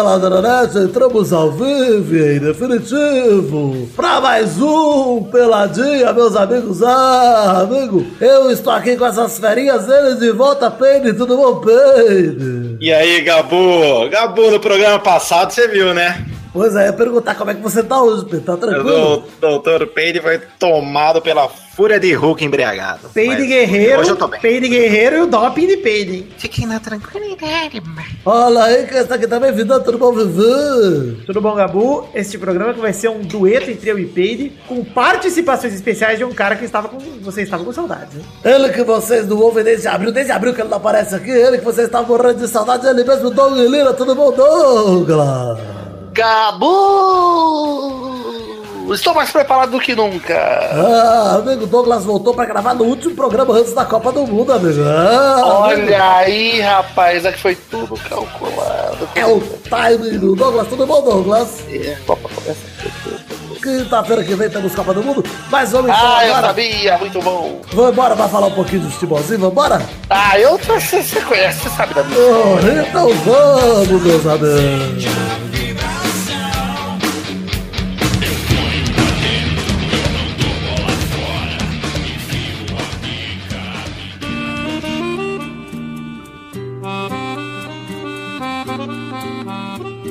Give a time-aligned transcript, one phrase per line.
[0.00, 6.82] Peladranet, entramos ao vivo e em definitivo para mais um Peladinha, meus amigos.
[6.82, 12.78] Ah, amigo, eu estou aqui com essas ferinhas deles de volta, Peide, tudo bom, Peide?
[12.80, 14.08] E aí, Gabu?
[14.10, 16.24] Gabu, no programa passado você viu, né?
[16.52, 19.24] Pois é, eu ia perguntar como é que você tá hoje, Peide, tá O tranquilo?
[19.40, 23.08] doutor Peide foi tomado pela fúria de Hulk embriagado.
[23.14, 24.40] Peide Guerreiro, Hoje eu tô bem.
[24.40, 26.26] Peide Guerreiro e o doping de Peide.
[26.38, 28.02] Fiquem na tranquilidade, mano.
[28.26, 31.22] Olha aí, quem está aqui também, vida, tudo bom, Vivi?
[31.24, 32.08] Tudo bom, Gabu?
[32.14, 36.24] Este programa que vai ser um dueto entre eu e Peide, com participações especiais de
[36.24, 36.98] um cara que estava com.
[37.22, 38.22] Você estava com saudades, né?
[38.44, 41.58] Ele que vocês não ouvem desde abril, desde abril que ele não aparece aqui, ele
[41.58, 45.58] que vocês estavam morrendo de saudade, ele mesmo, Doug Lira, tudo bom, Douglas?
[46.12, 48.10] Gabu!
[48.92, 50.34] Estou mais preparado do que nunca.
[50.36, 54.82] Ah, amigo, Douglas voltou pra gravar no último programa antes da Copa do Mundo, amigo.
[54.84, 55.34] Ah,
[55.66, 59.08] amigo, Olha aí, rapaz, é que foi tudo calculado.
[59.14, 61.60] É o timing do Douglas, tudo bom, Douglas?
[61.68, 62.58] É, Copa começa.
[63.62, 66.46] Quinta-feira que vem temos Copa do Mundo, mas vamos então Ah, eu agora.
[66.48, 67.60] sabia, muito bom.
[67.72, 69.80] Vamos embora pra falar um pouquinho de futebolzinho, vambora?
[70.08, 72.18] Ah, eu você conhece, você sabe da minha.
[72.18, 75.59] Oh, então vamos, meus amigos.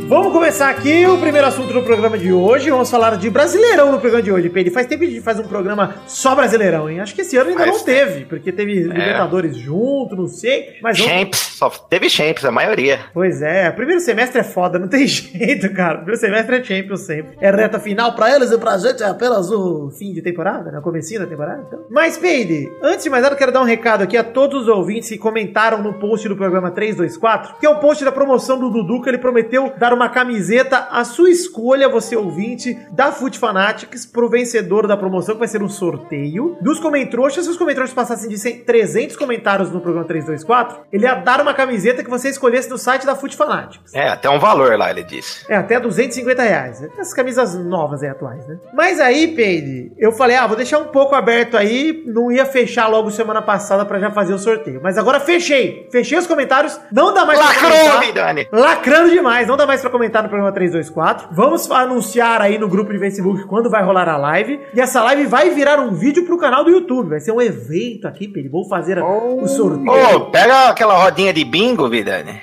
[0.09, 2.71] Vamos começar aqui o primeiro assunto do programa de hoje.
[2.71, 4.71] Vamos falar de Brasileirão no programa de hoje, Peide.
[4.71, 6.99] Faz tempo que a gente faz um programa só Brasileirão, hein?
[6.99, 10.77] Acho que esse ano ainda Faz não teve, porque teve Libertadores junto, não sei.
[10.81, 11.48] Mas vamos...
[11.59, 12.99] Só teve Champs, a maioria.
[13.13, 15.97] Pois é, primeiro semestre é foda, não tem jeito, cara.
[15.97, 17.37] Primeiro semestre é Champions sempre.
[17.41, 19.91] É reta final Pra eles e pra gente é apenas o...
[19.91, 20.79] fim de temporada, né?
[20.79, 21.65] O comecinho da temporada.
[21.67, 21.79] Então.
[21.89, 25.09] Mas, Peide, antes de mais nada, quero dar um recado aqui a todos os ouvintes
[25.09, 29.01] que comentaram no post do programa 324, que é o post da promoção do Dudu,
[29.01, 34.29] que ele prometeu dar uma camiseta à sua escolha, você ouvinte, da Foot Fanatics, pro
[34.29, 36.57] vencedor da promoção, que vai ser um sorteio.
[36.61, 41.15] Dos comentroxas, se os comentroxas passassem de 100 300 comentários no programa 324, ele ia
[41.15, 43.93] dar uma camiseta que você escolhesse no site da Foot Fanatics.
[43.93, 45.45] É, até um valor lá, ele disse.
[45.49, 46.83] É, até 250 reais.
[46.97, 48.57] Essas camisas novas aí, atuais, né?
[48.73, 52.87] Mas aí, Peide, eu falei, ah, vou deixar um pouco aberto aí, não ia fechar
[52.87, 54.79] logo semana passada pra já fazer o sorteio.
[54.81, 55.87] Mas agora fechei.
[55.91, 57.99] Fechei os comentários, não dá mais Lacrou, comentar.
[57.99, 58.47] Vidani.
[58.51, 61.29] Lacrando demais, não dá mais pra comentar no programa 324.
[61.31, 64.59] Vamos anunciar aí no grupo de Facebook quando vai rolar a live.
[64.73, 67.09] E essa live vai virar um vídeo pro canal do YouTube.
[67.09, 68.49] Vai ser um evento aqui, Peide.
[68.49, 70.15] Vou fazer o sorteio.
[70.15, 72.41] Ô, pega aquela rodinha de bingo, Vidani.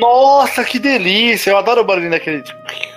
[0.00, 1.50] Nossa, que delícia!
[1.50, 2.42] Eu adoro o barulhinho daquele.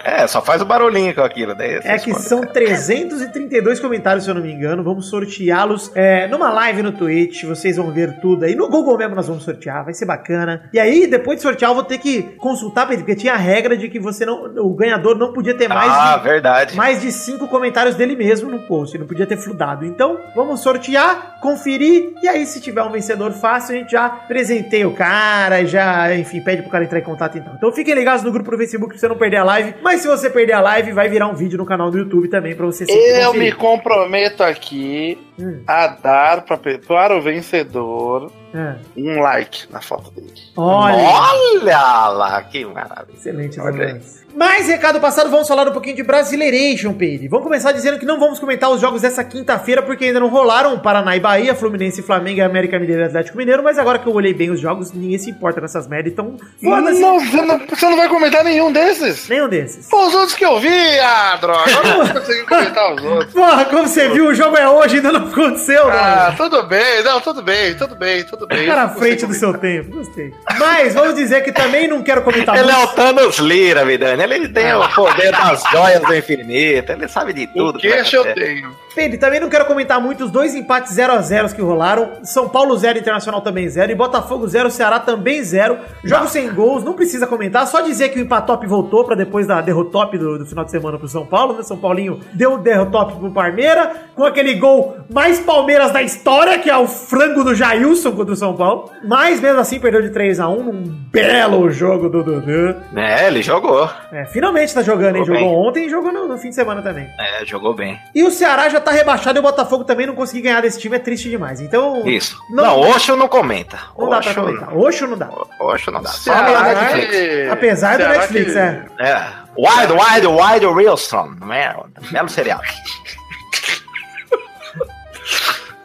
[0.03, 1.55] É, só faz o barulhinho com aquilo.
[1.55, 4.83] Daí É que são 332 comentários, se eu não me engano.
[4.83, 7.43] Vamos sorteá-los é, numa live no Twitch.
[7.43, 8.55] Vocês vão ver tudo aí.
[8.55, 10.69] No Google mesmo nós vamos sortear, vai ser bacana.
[10.73, 13.75] E aí, depois de sortear, eu vou ter que consultar, Pedro, porque tinha a regra
[13.75, 14.43] de que você não.
[14.57, 16.23] O ganhador não podia ter mais Ah, de.
[16.23, 16.75] verdade.
[16.75, 19.85] Mais de cinco comentários dele mesmo no post, não podia ter fludado.
[19.85, 24.87] Então, vamos sortear, conferir, e aí, se tiver um vencedor fácil, a gente já presenteia
[24.87, 27.53] o cara, já, enfim, pede pro cara entrar em contato então.
[27.55, 29.75] Então fiquem ligados no grupo do Facebook pra você não perder a live.
[29.83, 32.55] Mas se você perder a live, vai virar um vídeo no canal do YouTube também
[32.55, 35.61] pra você Eu me comprometo aqui Hum.
[35.67, 36.57] a dar pra,
[36.87, 38.75] para o vencedor É.
[38.95, 40.31] um like na foto dele.
[40.55, 43.17] Olha, Olha lá, que maravilha.
[43.17, 43.57] excelente.
[43.57, 44.23] Douglas.
[44.37, 47.25] Mas, recado passado, vamos falar um pouquinho de Brasileiration, Peide.
[47.29, 50.77] Vamos começar dizendo que não vamos comentar os jogos dessa quinta-feira, porque ainda não rolaram
[50.77, 54.13] Paraná e Bahia, Fluminense e Flamengo, América Mineiro e Atlético Mineiro, mas agora que eu
[54.13, 56.99] olhei bem os jogos, ninguém se importa com essas merdas, então foda-se.
[56.99, 59.27] Não, você não, você não vai comentar nenhum desses?
[59.29, 59.87] Nenhum desses.
[59.87, 63.33] Pô, os outros que eu vi, ah, droga, eu não consegui comentar os outros.
[63.33, 66.37] Porra, como você viu, o jogo é hoje, ainda não aconteceu, Ah, mano.
[66.37, 68.65] tudo bem, não, tudo bem, tudo bem, tudo bem.
[68.65, 70.33] Cara, à frente do seu tempo, gostei.
[70.59, 72.91] Mas vamos dizer que também não quero comentar Ele é muito.
[72.91, 74.23] o Thanos Lira, Vidani.
[74.23, 76.91] Ele tem o poder das joias do infinito.
[76.91, 77.77] Ele sabe de tudo.
[77.77, 78.85] O que queixo eu tenho.
[78.95, 82.11] Pedro, também não quero comentar muito os dois empates 0 a 0 que rolaram.
[82.23, 83.91] São Paulo 0, Internacional também 0.
[83.91, 85.77] E Botafogo 0, Ceará também 0.
[86.01, 87.67] Jogos sem gols, não precisa comentar.
[87.67, 90.97] Só dizer que o empatop voltou pra depois da derrotop do, do final de semana
[90.97, 91.63] pro São Paulo, né?
[91.63, 96.69] São Paulinho deu o derrotop pro Parmeira, com aquele gol mais Palmeiras da história, que
[96.69, 98.91] é o frango do Jailson contra o São Paulo.
[99.03, 102.75] Mas mesmo assim perdeu de 3x1 num belo jogo do Dudu.
[102.95, 103.89] É, ele jogou.
[104.11, 105.25] É, finalmente tá jogando, hein?
[105.25, 105.67] Jogou Jogou bem.
[105.69, 107.07] ontem e jogou no, no fim de semana também.
[107.19, 107.97] É, jogou bem.
[108.13, 110.95] E o Ceará já tá rebaixado e o Botafogo também não conseguiu ganhar desse time,
[110.95, 111.59] é triste demais.
[111.61, 112.05] Então.
[112.07, 112.37] Isso.
[112.49, 113.77] Não- Não, Oxo não comenta.
[113.97, 114.77] Não dá pra Oxo comentar.
[114.77, 115.29] Oxo não dá.
[115.59, 116.09] Oxo não dá.
[116.09, 116.63] Só Apesar-
[116.95, 117.51] Netflix.
[117.51, 118.85] Apesar do Será Netflix, que- é.
[118.99, 119.45] É.
[119.57, 121.35] Wild, Wild, Wild Wilson.
[121.45, 122.59] Belo, belo serial.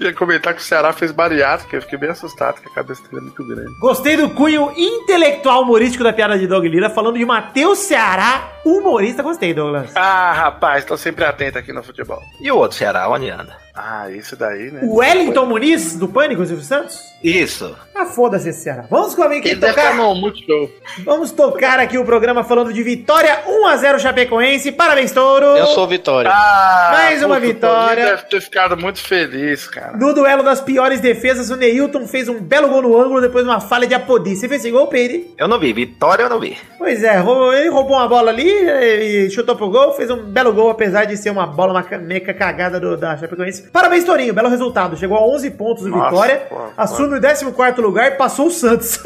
[0.00, 3.18] Ia comentar que o Ceará fez bariátrica, eu fiquei bem assustado, que a cabeça dele
[3.18, 3.70] é muito grande.
[3.80, 9.22] Gostei do cunho intelectual humorístico da piada de Doug Lira, falando de Matheus Ceará, humorista.
[9.22, 9.94] Gostei, Douglas.
[9.94, 12.22] Ah, rapaz, tô sempre atento aqui no futebol.
[12.40, 13.54] E o outro Ceará, onde anda?
[13.82, 14.80] Ah, isso daí, né?
[14.82, 17.00] O Wellington Muniz, do Pânico, Silvio Santos?
[17.22, 17.76] Isso.
[17.94, 18.84] Ah, foda-se esse Ceará.
[18.90, 20.14] Vamos com a aqui Ele deve estar tocar.
[20.14, 20.70] Multishow.
[21.04, 24.72] Vamos tocar aqui o programa falando de vitória 1x0 Chapecoense.
[24.72, 25.44] Parabéns, Touro.
[25.44, 26.30] Eu sou Vitória.
[26.32, 28.04] Ah, Mais uma puta, o vitória.
[28.06, 29.96] Deve ter ficado muito feliz, cara.
[29.96, 33.50] No duelo das piores defesas, o Neilton fez um belo gol no ângulo depois de
[33.50, 34.34] uma falha de Apodi.
[34.36, 35.34] Você fez esse gol, Peire?
[35.36, 35.72] Eu não vi.
[35.72, 36.56] Vitória eu não vi.
[36.78, 40.70] Pois é, ele roubou uma bola ali e chutou pro gol, fez um belo gol,
[40.70, 43.69] apesar de ser uma bola uma ca- meca cagada do, da Chapecoense.
[43.72, 44.96] Parabéns, Torinho, belo resultado.
[44.96, 46.62] Chegou a 11 pontos Nossa, Vitória, pô, pô.
[46.76, 49.00] assume o 14º lugar e passou o Santos.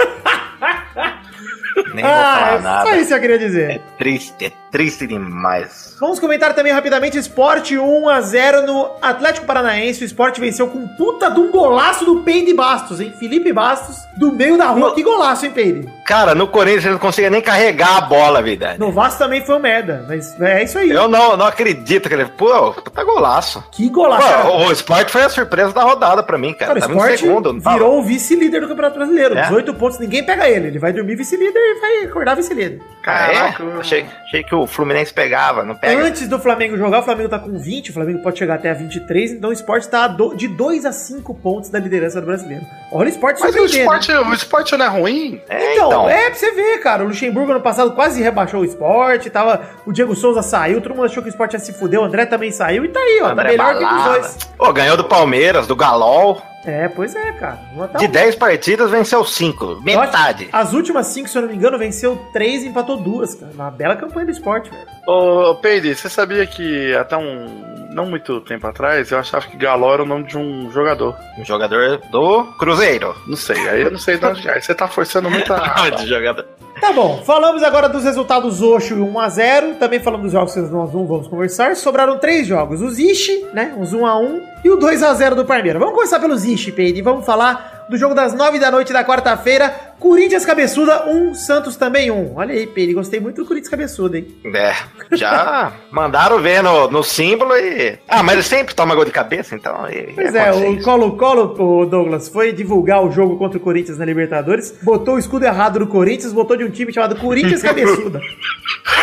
[1.93, 2.91] Nem vou falar ah, nada.
[2.91, 3.71] só isso que eu queria dizer.
[3.71, 5.95] É triste, é triste demais.
[6.01, 10.03] Vamos comentar também rapidamente Sport 1x0 no Atlético Paranaense.
[10.03, 13.15] O Sport venceu com puta de um golaço do Peide Bastos, hein?
[13.17, 14.93] Felipe Bastos, do meio da rua.
[14.93, 15.89] Que golaço, hein, Peide?
[16.05, 18.75] Cara, no Corinthians ele não conseguia nem carregar a bola, vida.
[18.77, 20.91] No Vasco também foi um merda, mas é isso aí.
[20.91, 22.25] Eu não, não acredito que ele.
[22.25, 23.63] Pô, puta golaço.
[23.71, 24.27] Que golaço.
[24.27, 24.51] Pô, cara.
[24.51, 26.75] o Sport foi a surpresa da rodada pra mim, cara.
[26.75, 27.77] Cara, o Tava Sport em segundo, não tava?
[27.77, 29.39] virou o vice-líder do Campeonato Brasileiro.
[29.39, 29.43] É?
[29.43, 30.67] 18 pontos, ninguém pega ele.
[30.67, 32.81] Ele vai dormir vice-líder e vai acordar vice-líder.
[33.07, 33.35] Ah, é?
[33.35, 33.65] Caraca.
[33.79, 36.03] Achei, achei que o Fluminense pegava, não pega.
[36.03, 38.75] Antes do Flamengo jogar, o Flamengo tá com 20, o Flamengo pode chegar até a
[38.75, 40.07] 23, então o Sport tá
[40.37, 42.65] de 2 a 5 pontos da liderança do brasileiro.
[42.93, 44.01] Olha o Sport Mas o surpreendendo.
[44.01, 45.41] esporte, o esporte não é ruim?
[45.49, 47.05] É, Então, é pra você ver, cara.
[47.05, 49.31] O Luxemburgo ano passado quase rebaixou o esporte.
[49.31, 52.01] Tava, o Diego Souza saiu, todo mundo achou que o esporte ia se fuder.
[52.01, 53.27] O André também saiu e tá aí, ó.
[53.27, 54.19] Tá André melhor que os Balada.
[54.21, 54.39] dois.
[54.57, 56.41] Pô, ganhou do Palmeiras, do Galol.
[56.67, 57.59] É, pois é, cara.
[57.99, 59.65] De um- 10 partidas, venceu 5.
[59.65, 60.49] Eu acho- Metade.
[60.53, 63.53] As últimas 5, se eu não me engano, venceu 3 e empatou duas, cara.
[63.55, 64.83] Uma bela campanha do esporte, velho.
[65.07, 67.75] Ô, Peide, você sabia que até um.
[67.95, 71.15] Não muito tempo atrás, eu achava que Galó era o nome de um jogador.
[71.39, 73.15] Um jogador do Cruzeiro.
[73.25, 74.49] Não sei, aí eu não sei de onde.
[74.51, 75.55] Aí você tá forçando muita.
[75.99, 76.45] de jogador.
[76.81, 79.79] Tá bom, falamos agora dos resultados Oxo 1x0.
[79.79, 81.77] Também falamos dos jogos que nós não vamos conversar.
[81.77, 83.73] Sobraram três jogos: os Ishi, né?
[83.79, 85.79] Os 1x1 e o 2x0 do Parmeira.
[85.79, 87.03] Vamos começar pelos Ishi, Peide.
[87.03, 89.93] Vamos falar do jogo das 9 da noite da quarta-feira.
[90.01, 92.33] Corinthians Cabeçuda 1, Santos também 1.
[92.35, 92.95] Olha aí, Peide.
[92.95, 94.27] Gostei muito do Corinthians Cabeçuda, hein?
[94.55, 94.75] É,
[95.13, 97.99] já mandaram ver no, no símbolo e.
[98.09, 99.89] Ah, mas ele sempre toma gol de cabeça, então.
[99.89, 100.83] E, Pois e é, acontece o.
[100.83, 105.45] Colo-Colo, o Douglas, foi divulgar o jogo contra o Corinthians na Libertadores, botou o escudo
[105.45, 108.21] errado do Corinthians, botou de um time chamado Corinthians Cabeçuda.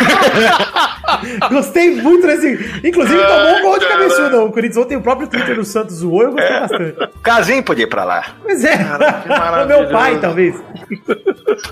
[1.50, 2.82] gostei muito desse.
[2.84, 4.44] Inclusive, tomou um gol de cabeçuda.
[4.44, 7.04] O Corinthians ontem, o próprio Twitter do Santos zoou, eu gostei bastante.
[7.16, 8.26] O Casim podia ir pra lá.
[8.44, 8.74] Pois é,
[9.64, 10.56] o meu pai, talvez.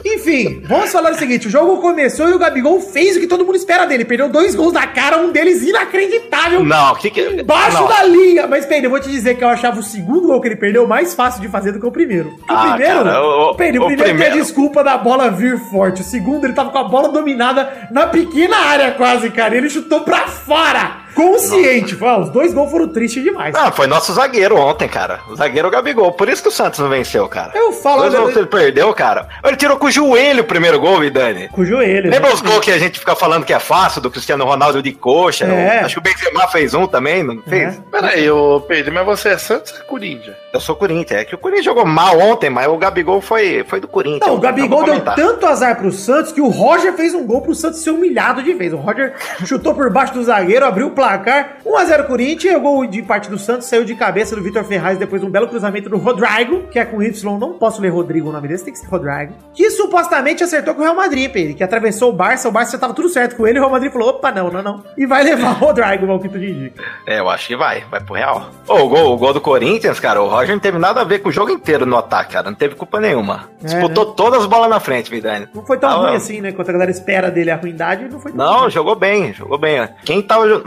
[0.06, 3.46] Enfim, vamos falar o seguinte: o jogo começou e o Gabigol fez o que todo
[3.46, 4.06] mundo espera dele.
[4.06, 6.64] Perdeu dois gols na cara, um deles inacreditável.
[6.64, 7.22] Não, o que que.
[7.22, 7.88] Embaixo não.
[7.88, 8.48] da linha!
[8.48, 10.88] Mas, Pedro, eu vou te dizer que eu achava o segundo gol que ele perdeu
[10.88, 12.30] mais fácil de fazer do que o primeiro.
[12.32, 13.04] Porque Ah, o primeiro.
[13.04, 16.02] cara, o- Pedro, o, o primeiro, tem primeiro- a desculpa da bola vir forte.
[16.02, 19.56] O segundo, ele tava com a bola dominada na pequena área quase, cara.
[19.56, 21.09] E ele chutou pra fora!
[21.14, 21.98] Consciente.
[22.02, 23.54] Ah, os dois gols foram tristes demais.
[23.56, 25.20] Ah, foi nosso zagueiro ontem, cara.
[25.30, 26.12] O zagueiro Gabigol.
[26.14, 27.52] Por isso que o Santos não venceu, cara.
[27.54, 29.28] Eu falo, Dois né, gols ele perdeu, cara.
[29.44, 31.50] Ele tirou com o joelho o primeiro gol, Vidani.
[31.50, 32.10] Com o joelho.
[32.10, 32.36] Lembra né?
[32.36, 35.46] os gols que a gente fica falando que é fácil, do Cristiano Ronaldo de coxa?
[35.46, 35.80] É.
[35.80, 37.76] Acho que o Benzema fez um também, não fez?
[37.76, 37.80] É.
[37.92, 40.36] Peraí, ô Peide, mas você é Santos ou é Corinthians?
[40.54, 41.22] Eu sou Corinthians.
[41.22, 44.28] É que o Corinthians jogou mal ontem, mas o Gabigol foi, foi do Corinthians.
[44.28, 47.54] Não, o Gabigol deu tanto azar pro Santos que o Roger fez um gol pro
[47.54, 48.74] Santos ser humilhado de vez.
[48.74, 49.14] O Roger
[49.46, 51.58] chutou por baixo do zagueiro, abriu o placar.
[51.66, 55.22] 1x0 Corinthians, o gol de parte do Santos saiu de cabeça do Vitor Ferraz depois
[55.22, 58.32] de um belo cruzamento do Rodrigo, que é com Y, não posso ler Rodrigo o
[58.34, 59.34] nome desse, tem que ser Rodrigo.
[59.54, 62.78] Que supostamente acertou com o Real Madrid, Pedro, que atravessou o Barça, o Barça já
[62.80, 64.84] tava tudo certo com ele, o Real Madrid falou, opa, não, não, não.
[64.98, 66.84] E vai levar o Rodrigo, ao que tudo indica.
[67.08, 67.82] É, eu acho que vai.
[67.90, 68.50] Vai pro Real.
[68.68, 71.20] Ô, o, gol, o gol do Corinthians, cara, o Roger não teve nada a ver
[71.20, 72.50] com o jogo inteiro no ataque, cara.
[72.50, 73.50] Não teve culpa nenhuma.
[73.64, 75.48] É, Disputou todas as bolas na frente, Vidani.
[75.54, 76.52] Não foi tão Ah, ruim assim, né?
[76.52, 78.70] Quanto a galera espera dele a ruindade, não foi tão Não, ruim.
[78.72, 79.88] jogou bem, jogou bem.
[80.04, 80.64] Quem tava jo-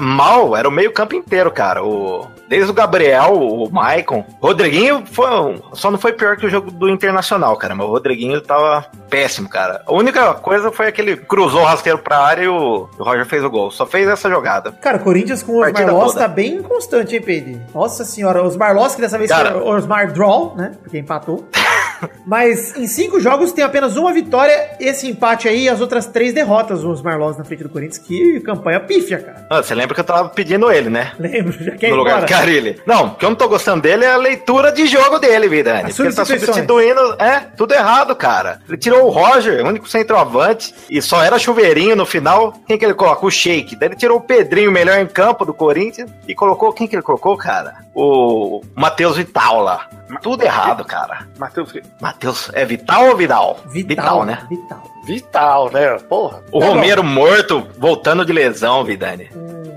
[0.57, 1.83] era o meio campo inteiro, cara.
[1.85, 4.25] O, desde o Gabriel, o Maicon.
[4.41, 5.27] Rodriguinho foi,
[5.73, 7.75] só não foi pior que o jogo do Internacional, cara.
[7.75, 9.83] Mas o Rodriguinho tava péssimo, cara.
[9.87, 13.43] A única coisa foi aquele cruzou o rasteiro pra área e o, o Roger fez
[13.43, 13.71] o gol.
[13.71, 14.73] Só fez essa jogada.
[14.73, 17.61] Cara, o Corinthians com o Osmar Loss tá bem inconstante, hein, Pedro?
[17.75, 19.53] Nossa senhora, Osmar Loss, que dessa vez Cara.
[19.53, 20.73] foi o Osmar Draw, né?
[20.83, 21.49] Porque empatou.
[22.27, 26.33] Mas em cinco jogos tem apenas uma vitória, esse empate aí e as outras três
[26.33, 27.99] derrotas, o Osmar Loss na frente do Corinthians.
[27.99, 29.47] Que campanha pífia, cara.
[29.49, 31.13] Ah, você lembra que eu tava pedindo ele, né?
[31.19, 32.27] Lembro, já quer ir no lugar embora.
[32.27, 32.81] do Carilli.
[32.87, 35.93] Não, o que eu não tô gostando dele é a leitura de jogo dele, Vidani.
[35.93, 37.17] Porque ele tá substituindo.
[37.19, 38.61] É, tudo errado, cara.
[38.69, 42.53] Ele tirou o Roger, o único centroavante, e só era chuveirinho no final.
[42.67, 43.29] Quem que ele colocou?
[43.29, 43.77] O Sheik.
[43.77, 46.73] Daí ele tirou o Pedrinho, melhor em campo do Corinthians, e colocou.
[46.73, 47.75] Quem que ele colocou, cara?
[47.95, 49.89] O Matheus Vital lá.
[50.21, 51.27] Tudo errado, cara.
[51.39, 53.61] Matheus, Matheus, é Vital ou Vidal?
[53.67, 54.39] Vital, né?
[54.49, 54.83] Vital.
[55.05, 55.99] Vital, né?
[56.09, 56.43] Porra.
[56.51, 56.61] O.
[56.61, 59.29] Romero morto, voltando de lesão, Vidani.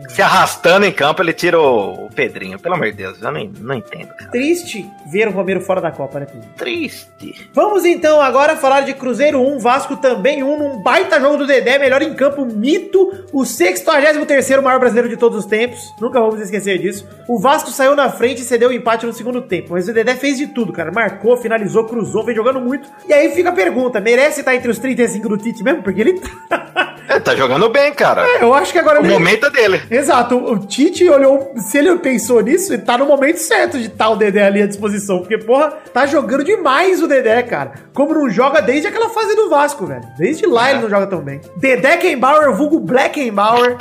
[0.10, 2.58] Se arrastando em campo, ele tira o Pedrinho.
[2.58, 4.32] Pelo amor de Deus, eu não, não entendo, cara.
[4.32, 6.28] Triste ver o Romero fora da Copa, né?
[6.56, 7.50] Triste.
[7.54, 11.78] Vamos então agora falar de Cruzeiro 1, Vasco também 1, num baita jogo do Dedé,
[11.78, 16.78] melhor em campo, mito, o 63º maior brasileiro de todos os tempos, nunca vamos esquecer
[16.80, 17.08] disso.
[17.28, 20.16] O Vasco saiu na frente e cedeu o empate no segundo tempo, mas o Dedé
[20.16, 22.90] fez de tudo, cara, marcou, finalizou, cruzou, vem jogando muito.
[23.08, 25.84] E aí fica a pergunta, merece estar entre os 35 do Tite mesmo?
[25.84, 26.96] Porque ele tá...
[27.08, 28.26] Ele tá jogando bem, cara.
[28.42, 29.14] Eu acho que agora O ele...
[29.14, 29.82] momento é dele.
[29.92, 34.10] Exato, o Tite olhou, se ele pensou nisso, ele tá no momento certo de estar
[34.10, 37.74] o Dedé ali à disposição, porque, porra, tá jogando demais o Dedé, cara.
[37.96, 40.04] Como não joga desde aquela fase do Vasco, velho.
[40.16, 41.42] Desde lá ele não joga tão bem.
[41.58, 43.78] Dedé Kembauer, vulgo Black Kembauer.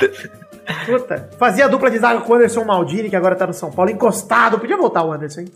[0.85, 3.71] Puta, fazia a dupla de zaga com o Anderson Maldini, que agora tá no São
[3.71, 4.59] Paulo, encostado.
[4.59, 5.47] Podia voltar o Anderson, hein?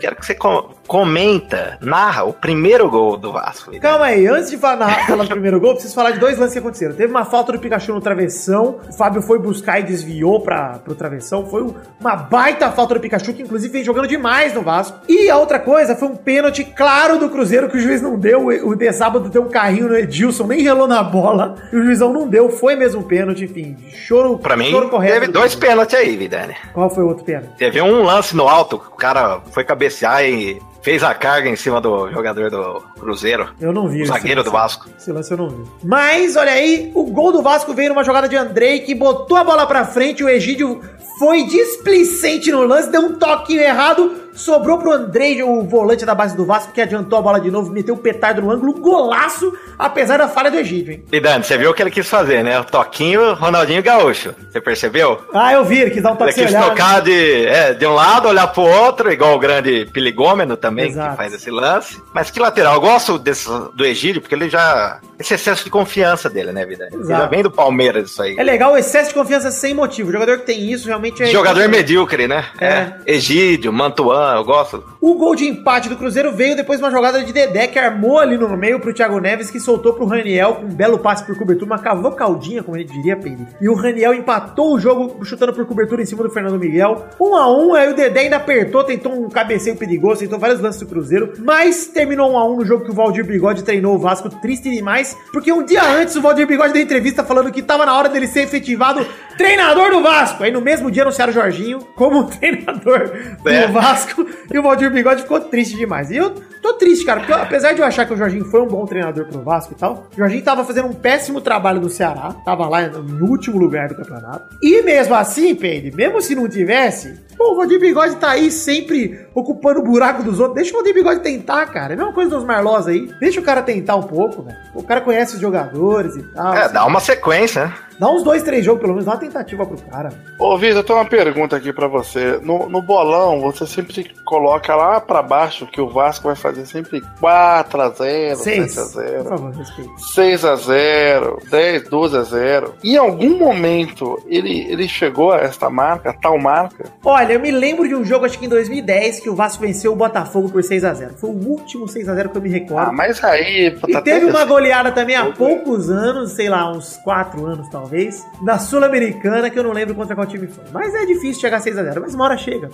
[0.00, 3.78] Quero que você co- comenta, narra o primeiro gol do Vasco.
[3.80, 6.58] Calma aí, antes de falar, falar do primeiro gol, preciso falar de dois lances que
[6.58, 6.94] aconteceram.
[6.94, 10.94] Teve uma falta do Pikachu no travessão, o Fábio foi buscar e desviou para pro
[10.94, 11.46] travessão.
[11.46, 14.98] Foi um- uma baita falta do Pikachu, que inclusive vem jogando demais no Vasco.
[15.08, 18.46] E a outra coisa foi um pênalti claro do Cruzeiro que o juiz não deu.
[18.46, 21.54] O de sábado deu um carrinho no Edilson, nem relou na bola.
[21.72, 23.76] E o juizão não deu, foi mesmo um pênalti, enfim.
[24.18, 26.56] Choro, Pra mim, choro teve do dois pênaltis aí, Vidani.
[26.72, 27.50] Qual foi o outro pênalti?
[27.56, 31.82] Teve um lance no alto, o cara foi cabecear e fez a carga em cima
[31.82, 33.50] do jogador do Cruzeiro.
[33.60, 34.04] Eu não vi.
[34.04, 34.50] O zagueiro do.
[34.50, 34.88] Vasco.
[34.98, 35.64] Esse lance eu não vi.
[35.84, 39.44] Mas, olha aí, o gol do Vasco veio numa jogada de Andrei, que botou a
[39.44, 40.80] bola pra frente, o Egídio
[41.18, 46.36] foi displicente no lance, deu um toquinho errado, sobrou pro Andrei, o volante da base
[46.36, 50.18] do Vasco, que adiantou a bola de novo, meteu o petardo no ângulo, golaço, apesar
[50.18, 51.04] da falha do Egídio, hein?
[51.10, 52.60] Vidani, você viu o que ele quis fazer, né?
[52.60, 54.32] O toquinho Ronaldinho Gaúcho.
[54.48, 55.20] Você percebeu?
[55.34, 56.70] Ah, eu vi, ele quis dar um Ele toque sem quis olhar, né?
[56.70, 61.10] tocar de, é, de um lado, olhar pro outro, igual o grande Piligômeno também, Exato.
[61.10, 62.00] que faz esse lance.
[62.12, 62.74] Mas que lateral.
[62.74, 65.00] Eu gosto desse, do Egídio, porque ele já.
[65.18, 66.88] Esse excesso de confiança dele, né, Vida?
[66.92, 68.36] Ele já vem do Palmeiras, isso aí.
[68.38, 70.10] É legal o excesso de confiança sem motivo.
[70.10, 71.26] O jogador que tem isso realmente é.
[71.26, 72.44] Jogador medíocre, né?
[72.60, 72.92] É.
[73.06, 74.84] Egídio, Mantuan, eu gosto.
[75.00, 78.18] O gol de empate do Cruzeiro veio depois de uma jogada de Dedé que armou
[78.18, 81.36] ali no meio pro Thiago Neves, que soltou pro Raniel com um belo passe por
[81.36, 83.46] cobertura, uma cavocaldinha, como gente diria, Pedro.
[83.60, 87.06] E o Raniel empatou o jogo chutando por cobertura em cima do Fernando Miguel.
[87.20, 90.80] Um a um, aí o Dedé ainda apertou, tentou um cabeceio perigoso, tentou vários lances
[90.80, 93.98] do Cruzeiro, mas terminou um a um no jogo que o Valdir Bigode treinou o
[93.98, 97.86] Vasco, triste demais, porque um dia antes o Valdir Bigode deu entrevista falando que tava
[97.86, 100.42] na hora dele ser efetivado treinador do Vasco.
[100.42, 103.10] Aí no mesmo dia anunciaram o Jorginho como treinador
[103.42, 103.66] do É.
[103.68, 106.10] Vasco e o Valdir Bigode ficou triste demais.
[106.10, 108.60] E eu tô triste, cara, porque eu- apesar de eu achar que o Jorginho foi
[108.60, 111.88] um bom treinador pro Vasco e tal, o Jorginho tava fazendo um péssimo trabalho no
[111.88, 114.56] Ceará, tava lá no último lugar do campeonato.
[114.62, 119.26] E mesmo assim, Peide, mesmo se não tivesse, pô, o Valdir Bigode tá aí sempre
[119.34, 120.56] ocupando o buraco dos outros.
[120.56, 121.92] Deixa o Valdir Bigode tentar, cara.
[121.92, 123.10] É a mesma coisa dos Marlós aí.
[123.20, 124.58] Deixa o cara tentar um pouco, velho.
[124.74, 126.52] O cara conhece os jogadores e tal.
[126.54, 126.74] É, assim.
[126.74, 127.74] dá uma sequência, né?
[127.98, 130.10] Dá uns dois, três jogos, pelo menos, dá uma tentativa pro cara.
[130.38, 132.38] Ô, Vitor, eu tenho uma pergunta aqui pra você.
[132.44, 137.02] No, no bolão, você sempre coloca lá pra baixo que o Vasco vai fazer sempre
[137.20, 138.76] 4x0, Seis.
[138.76, 139.22] 7x0.
[139.22, 139.90] Por favor, respeite.
[140.14, 142.70] 6x0, 10, 12x0.
[142.84, 146.84] Em algum momento ele, ele chegou a esta marca, tal marca?
[147.04, 149.92] Olha, eu me lembro de um jogo, acho que em 2010, que o Vasco venceu
[149.92, 151.12] o Botafogo por 6x0.
[151.16, 152.88] Foi o último 6x0 que eu me recordo.
[152.88, 153.76] Ah, mas aí.
[153.88, 158.58] E teve uma goleada também há poucos anos, sei lá, uns 4 anos talvez, na
[158.58, 160.64] Sul-Americana, que eu não lembro contra qual time foi.
[160.72, 162.68] Mas é difícil chegar a 6x0, mas uma hora chega.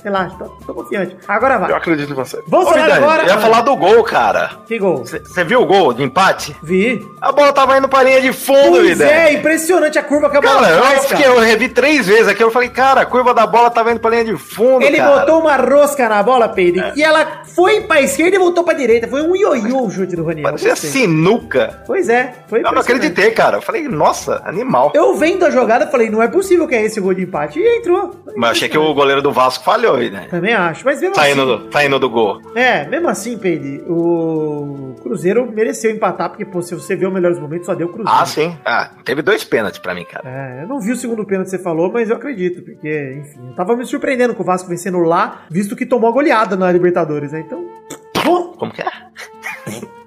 [0.00, 1.16] Sei lá, tô, tô confiante.
[1.28, 1.72] Agora Eu vai.
[1.72, 2.42] acredito em você.
[2.46, 3.22] Vamos Ô, falar Vidani, agora.
[3.22, 4.50] eu ia falar do gol, cara.
[4.66, 5.04] Que gol?
[5.04, 6.56] Você viu o gol de empate?
[6.62, 7.00] Vi.
[7.20, 9.10] A bola tava indo pra linha de fundo, Pois Vidani.
[9.10, 11.36] é, impressionante a curva que a bola Cara, eu, faz, fiquei, cara.
[11.38, 12.42] eu revi três vezes aqui.
[12.42, 14.82] Eu falei, cara, a curva da bola tava indo pra linha de fundo.
[14.84, 15.20] Ele cara.
[15.20, 19.06] botou uma rosca na bola, Pedro, e ela foi pra esquerda e voltou pra direita.
[19.08, 20.44] Foi um ioiô o chute do Raniel.
[20.44, 21.82] Parecia sinuca.
[21.86, 23.06] Pois é, foi Eu não impressionante.
[23.06, 23.58] acreditei, cara.
[23.58, 24.92] Eu falei, nossa, animal.
[24.94, 27.58] Eu vendo a jogada, falei, não é possível que é esse gol de empate.
[27.58, 28.14] E entrou.
[28.36, 30.26] Mas achei que o goleiro do Vasco falhou aí, né?
[30.30, 30.84] Também acho.
[30.84, 31.20] Mas mesmo assim.
[31.20, 32.40] Saindo, do- saindo do gol.
[32.54, 37.38] É, mesmo assim, Peide, o Cruzeiro mereceu empatar, porque, pô, se você vê os melhores
[37.38, 38.18] momentos, só deu o Cruzeiro.
[38.20, 38.56] Ah, sim.
[38.64, 40.28] Ah, teve dois pênaltis pra mim, cara.
[40.28, 43.48] É, eu não vi o segundo pênalti que você falou, mas eu acredito, porque, enfim,
[43.48, 46.70] eu tava me surpreendendo com o Vasco vencendo lá, visto que tomou a goleada na
[46.70, 47.40] Libertadores, né?
[47.40, 47.64] Então.
[48.24, 48.90] Bom, Como que é?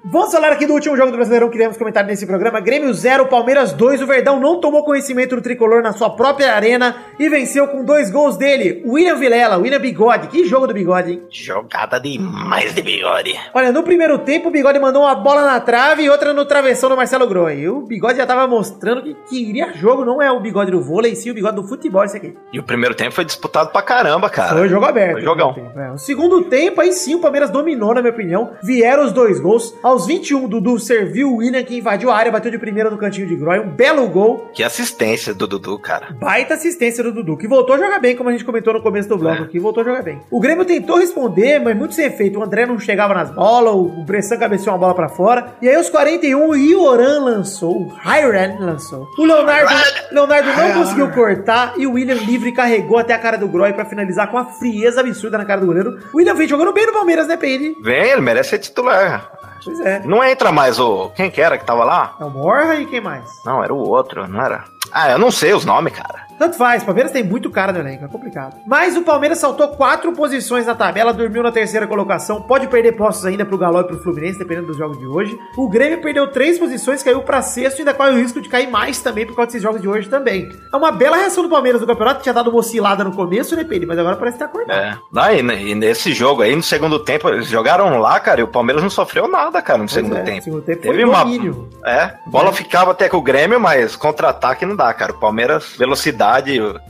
[0.06, 2.60] Vamos falar aqui do último jogo do Brasileirão que iremos comentar nesse programa.
[2.60, 4.02] Grêmio 0, Palmeiras 2.
[4.02, 8.10] O Verdão não tomou conhecimento do tricolor na sua própria arena e venceu com dois
[8.10, 8.82] gols dele.
[8.86, 10.28] William Vilela, William Bigode.
[10.28, 11.22] Que jogo do Bigode, hein?
[11.30, 13.34] Jogada demais de bigode.
[13.54, 16.90] Olha, no primeiro tempo o Bigode mandou uma bola na trave e outra no travessão
[16.90, 17.60] do Marcelo Groi.
[17.60, 21.14] E o Bigode já tava mostrando que queria jogo, não é o Bigode do vôlei,
[21.14, 22.36] sim o Bigode do futebol esse aqui.
[22.52, 24.54] E o primeiro tempo foi disputado pra caramba, cara.
[24.54, 25.12] Foi jogo aberto.
[25.12, 25.54] Foi jogão.
[25.54, 25.92] tempo, é.
[25.92, 28.50] O segundo tempo, aí sim, o Palmeiras dominou, na minha opinião.
[28.62, 29.74] Vieram os dois gols.
[29.94, 33.26] Aos 21, Dudu serviu o William, que invadiu a área, bateu de primeira no cantinho
[33.26, 33.58] de Groy.
[33.60, 34.50] Um belo gol.
[34.54, 36.08] Que assistência do Dudu, cara.
[36.18, 39.08] Baita assistência do Dudu, que voltou a jogar bem, como a gente comentou no começo
[39.08, 39.44] do bloco É.
[39.44, 40.20] aqui, voltou a jogar bem.
[40.30, 42.38] O Grêmio tentou responder, mas muito sem efeito.
[42.38, 45.54] O André não chegava nas bolas, o Bressan cabeceou uma bola pra fora.
[45.62, 49.06] E aí, aos 41, o Ioran lançou, o Hyran lançou.
[49.18, 49.72] O Leonardo,
[50.12, 53.84] Leonardo não conseguiu cortar e o William livre carregou até a cara do Groy pra
[53.84, 55.98] finalizar com uma frieza absurda na cara do goleiro.
[56.12, 57.76] O William vem jogando bem no Palmeiras, né, Peide?
[57.82, 59.30] Vem, ele merece ser titular.
[59.64, 60.00] Pois é.
[60.04, 61.10] Não entra mais o.
[61.10, 62.14] Quem que era que tava lá?
[62.20, 63.42] É o Morra e quem mais?
[63.44, 64.64] Não, era o outro, não era?
[64.92, 66.24] Ah, eu não sei os nomes, cara.
[66.38, 68.56] Tanto faz, o Palmeiras tem muito cara no elenco, é complicado.
[68.66, 73.24] Mas o Palmeiras saltou quatro posições na tabela, dormiu na terceira colocação, pode perder postos
[73.26, 75.38] ainda pro Galo e pro Fluminense, dependendo dos jogos de hoje.
[75.56, 78.68] O Grêmio perdeu três posições, caiu pra sexto e ainda corre o risco de cair
[78.70, 80.48] mais também por causa desses jogos de hoje também.
[80.72, 83.64] É uma bela reação do Palmeiras no campeonato, tinha dado uma oscilada no começo, né,
[83.64, 83.88] Pedro?
[83.88, 84.76] Mas agora parece que tá acordado.
[84.76, 84.98] É.
[85.12, 88.82] Não, e, nesse jogo aí, no segundo tempo, eles jogaram lá, cara, e o Palmeiras
[88.82, 90.42] não sofreu nada, cara, no segundo é, tempo.
[90.44, 91.18] segundo tempo Teve foi uma.
[91.24, 91.68] domínio.
[91.84, 92.52] É, bola É.
[92.52, 95.12] ficava até com o Grêmio, mas contra-ataque não dá, cara.
[95.12, 96.23] O Palmeiras, velocidade,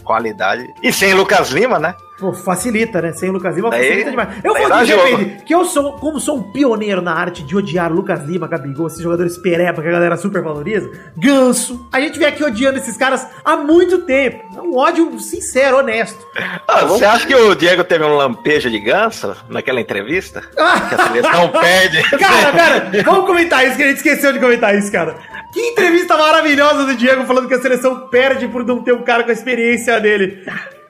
[0.02, 0.72] qualidade.
[0.82, 1.94] E sem Lucas Lima, né?
[2.18, 3.12] Pô, facilita, né?
[3.12, 4.28] Sem o Lucas Lima Daí- facilita demais.
[4.44, 5.18] Eu vou dizer, jogo.
[5.18, 8.46] Pedro, que eu sou, como sou um pioneiro na arte de odiar o Lucas Lima,
[8.46, 11.88] Gabigol, esses jogadores pereba que a galera super valoriza, ganso.
[11.92, 14.44] A gente vem aqui odiando esses caras há muito tempo.
[14.56, 16.24] É um ódio sincero, honesto.
[16.68, 20.40] Ah, você acha que o Diego teve um lampejo de ganso naquela entrevista?
[20.40, 22.02] Que a seleção perde.
[22.16, 25.16] Cara, cara, vamos comentar isso, que a gente esqueceu de comentar isso, cara.
[25.52, 29.24] Que entrevista maravilhosa do Diego falando que a seleção perde por não ter um cara
[29.24, 30.44] com a experiência dele.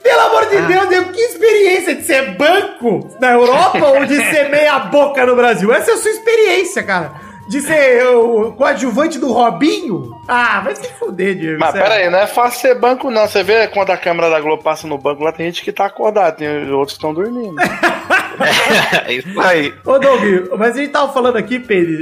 [0.05, 4.51] Pelo amor de Deus, Diego, que experiência de ser banco na Europa ou de ser
[4.51, 5.73] meia boca no Brasil?
[5.73, 7.13] Essa é a sua experiência, cara.
[7.49, 10.11] De ser o coadjuvante do Robinho?
[10.27, 11.59] Ah, vai se fuder, Diego.
[11.61, 11.89] Mas sério.
[11.89, 13.27] pera aí, não é fácil ser banco, não.
[13.27, 15.87] Você vê quando a câmera da Globo passa no banco lá, tem gente que tá
[15.87, 17.55] acordado, tem outros que estão dormindo.
[19.07, 19.73] É isso aí.
[19.85, 20.23] Ô, Doug,
[20.59, 21.95] mas a gente tava falando aqui, Pedro,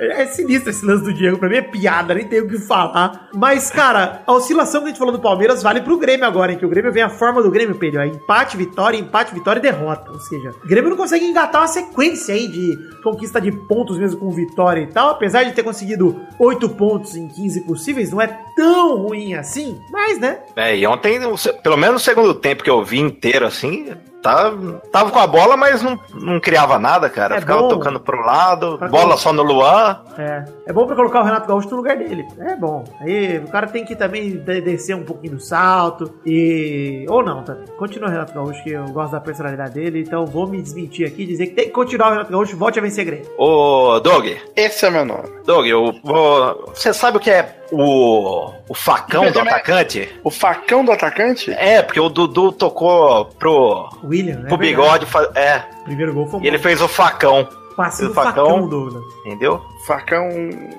[0.00, 2.58] é, é sinistro esse lance do Diego, pra mim é piada, nem tenho o que
[2.58, 3.28] falar.
[3.34, 6.58] Mas, cara, a oscilação que a gente falou do Palmeiras vale pro Grêmio agora, hein?
[6.58, 8.00] Que o Grêmio vem a forma do Grêmio, Pedro.
[8.00, 10.10] É empate, vitória, empate, vitória e derrota.
[10.10, 14.20] Ou seja, o Grêmio não consegue engatar uma sequência aí de conquista de pontos mesmo
[14.20, 15.10] com vitória e tal.
[15.10, 19.80] Apesar de ter conseguido 8 pontos em 15 possíveis, não é tão ruim assim.
[19.90, 20.40] Mas, né?
[20.56, 21.18] É, e ontem,
[21.62, 23.88] pelo menos no segundo tempo que eu vi inteiro assim,
[24.24, 24.52] tá,
[24.90, 27.36] tava com a bola, mas não, não criava nada, cara.
[27.36, 27.68] É Ficava bom.
[27.68, 30.00] tocando pro lado, Pra bola colocar- só no Luan.
[30.18, 30.44] É.
[30.66, 32.24] É bom pra colocar o Renato Gaúcho no lugar dele.
[32.40, 32.82] É bom.
[33.00, 36.10] Aí o cara tem que também de- descer um pouquinho do salto.
[36.24, 37.04] E.
[37.08, 37.54] Ou não, tá?
[37.76, 40.00] Continua o Renato Gaúcho, que eu gosto da personalidade dele.
[40.00, 42.78] Então vou me desmentir aqui e dizer que tem que continuar o Renato Gaúcho volte
[42.78, 43.26] a vencer Grêmio.
[43.38, 45.28] Ô, Doug, Esse é meu nome.
[45.44, 46.72] Doug, eu vou.
[46.74, 50.08] Você sabe o que é o, o facão do atacante?
[50.22, 51.50] O facão do atacante?
[51.52, 54.48] É, porque o Dudu tocou pro, William, né?
[54.48, 55.06] pro bigode.
[55.06, 58.46] fa- É, O primeiro gol foi e ele fez o facão, passe o do facão.
[58.46, 59.02] facão, Douglas.
[59.26, 59.60] entendeu?
[59.86, 60.28] Facão.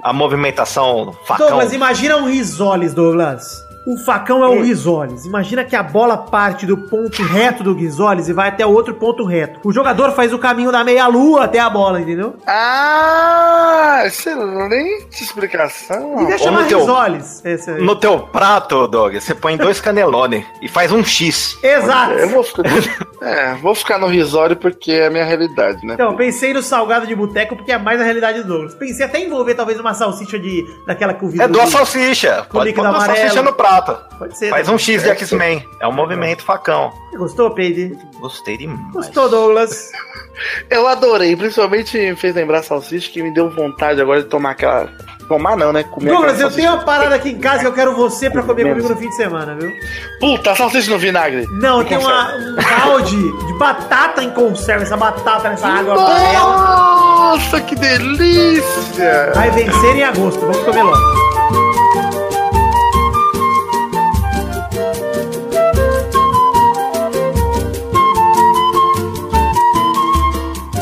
[0.02, 1.48] A movimentação facão.
[1.48, 3.64] Douglas, imagina um Risoles, Douglas.
[3.88, 5.26] O facão é o Risoles.
[5.28, 8.96] Imagina que a bola parte do ponto reto do Risoles e vai até o outro
[8.96, 9.60] ponto reto.
[9.64, 12.36] O jogador faz o caminho da meia-lua até a bola, entendeu?
[12.48, 16.16] Ah, excelente explicação.
[16.18, 17.44] Devia Ou chamar no teu- Risoles.
[17.80, 21.58] No teu prato, Doug, você põe dois canelone e faz um X.
[21.64, 22.14] Exato.
[22.14, 22.64] Eu vou ficar,
[23.22, 25.94] é, vou ficar no risório porque é a minha realidade, né?
[25.94, 28.76] Então, pensei no salgado de boteco porque é mais a realidade do Douglas.
[28.76, 32.46] Pensei até em envolver talvez uma salsicha de daquela que o vidro É duas salsicha.
[32.52, 33.98] Pode pôr duas salsicha no prato.
[34.18, 34.50] Pode ser.
[34.50, 35.66] Faz um X de X-Men.
[35.80, 36.92] É um movimento facão.
[37.12, 37.98] Você Gostou, Peide?
[38.20, 38.92] Gostei demais.
[38.94, 39.92] Gostou, Douglas?
[40.70, 44.52] Eu adorei, principalmente me fez lembrar a salsicha que me deu vontade agora de tomar
[44.52, 44.88] aquela.
[45.28, 45.84] Tomar não, né?
[45.84, 48.70] Comer Douglas, eu tenho uma parada aqui em casa que eu quero você pra comer
[48.70, 49.72] comigo no fim de semana, viu?
[50.20, 51.48] Puta, salsicha no vinagre.
[51.54, 55.96] Não, tem uma, um balde de batata em conserva, essa batata nessa água.
[55.96, 59.32] Nossa, que delícia!
[59.34, 61.85] Vai vencer em agosto, vamos comer logo.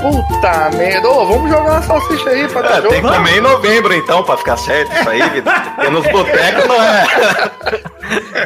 [0.04, 1.10] Puta merda.
[1.10, 2.90] Ô, vamos jogar uma salsicha aí pra dar É, jogo.
[2.90, 5.52] tem que comer em novembro, então, pra ficar certo isso aí, vida.
[5.76, 7.06] Porque nos botecos não é.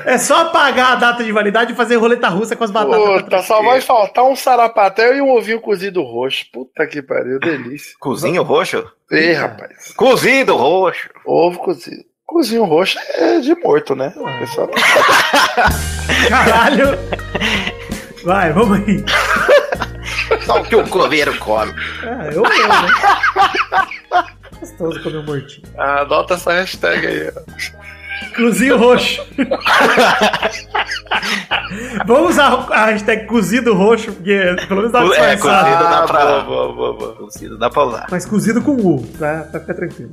[0.05, 3.23] É só apagar a data de validade e fazer roleta russa com as batatas.
[3.23, 6.45] Puta, só vai faltar um sarapatel e um ovinho cozido roxo.
[6.53, 7.93] Puta que pariu, delícia.
[7.99, 8.85] Cozinho roxo?
[9.11, 9.93] Ei, rapaz.
[9.97, 11.09] Cozido roxo.
[11.25, 12.05] Ovo cozido.
[12.25, 14.13] Cozinho roxo é de morto, né?
[14.39, 14.69] Pessoal,
[16.29, 16.97] Caralho.
[18.27, 19.03] Vai, vamos aí.
[20.45, 21.73] Só o que o coveiro come.
[22.03, 22.89] Ah, eu mesmo, né?
[24.59, 25.65] Gostoso comer um mortinho.
[25.77, 27.31] adota essa hashtag aí.
[27.33, 28.35] ó.
[28.35, 29.25] Cozinho roxo.
[32.05, 35.49] Vamos usar a hashtag cozido roxo, porque pelo menos dá uma É, cozido
[35.83, 37.15] dá pra- boa, boa, boa, boa.
[37.15, 38.07] Cozido dá pra usar.
[38.11, 40.11] Mas cozido com U, pra, pra ficar tranquilo.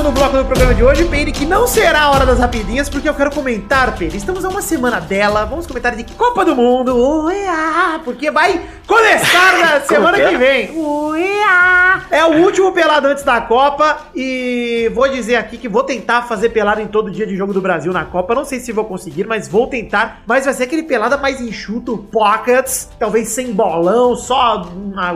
[0.00, 3.06] Segundo bloco do programa de hoje, Peire, que não será a hora das rapidinhas, porque
[3.06, 4.16] eu quero comentar, Peire.
[4.16, 9.58] Estamos a uma semana dela, vamos comentar de Copa do Mundo, uia, porque vai começar
[9.58, 10.28] na semana que é?
[10.30, 10.70] que vem.
[10.74, 12.00] Uia!
[12.10, 16.48] É o último pelado antes da Copa e vou dizer aqui que vou tentar fazer
[16.48, 18.34] pelado em todo dia de jogo do Brasil na Copa.
[18.34, 20.22] Não sei se vou conseguir, mas vou tentar.
[20.26, 24.66] Mas vai ser aquele pelada mais enxuto, pockets, talvez sem bolão, só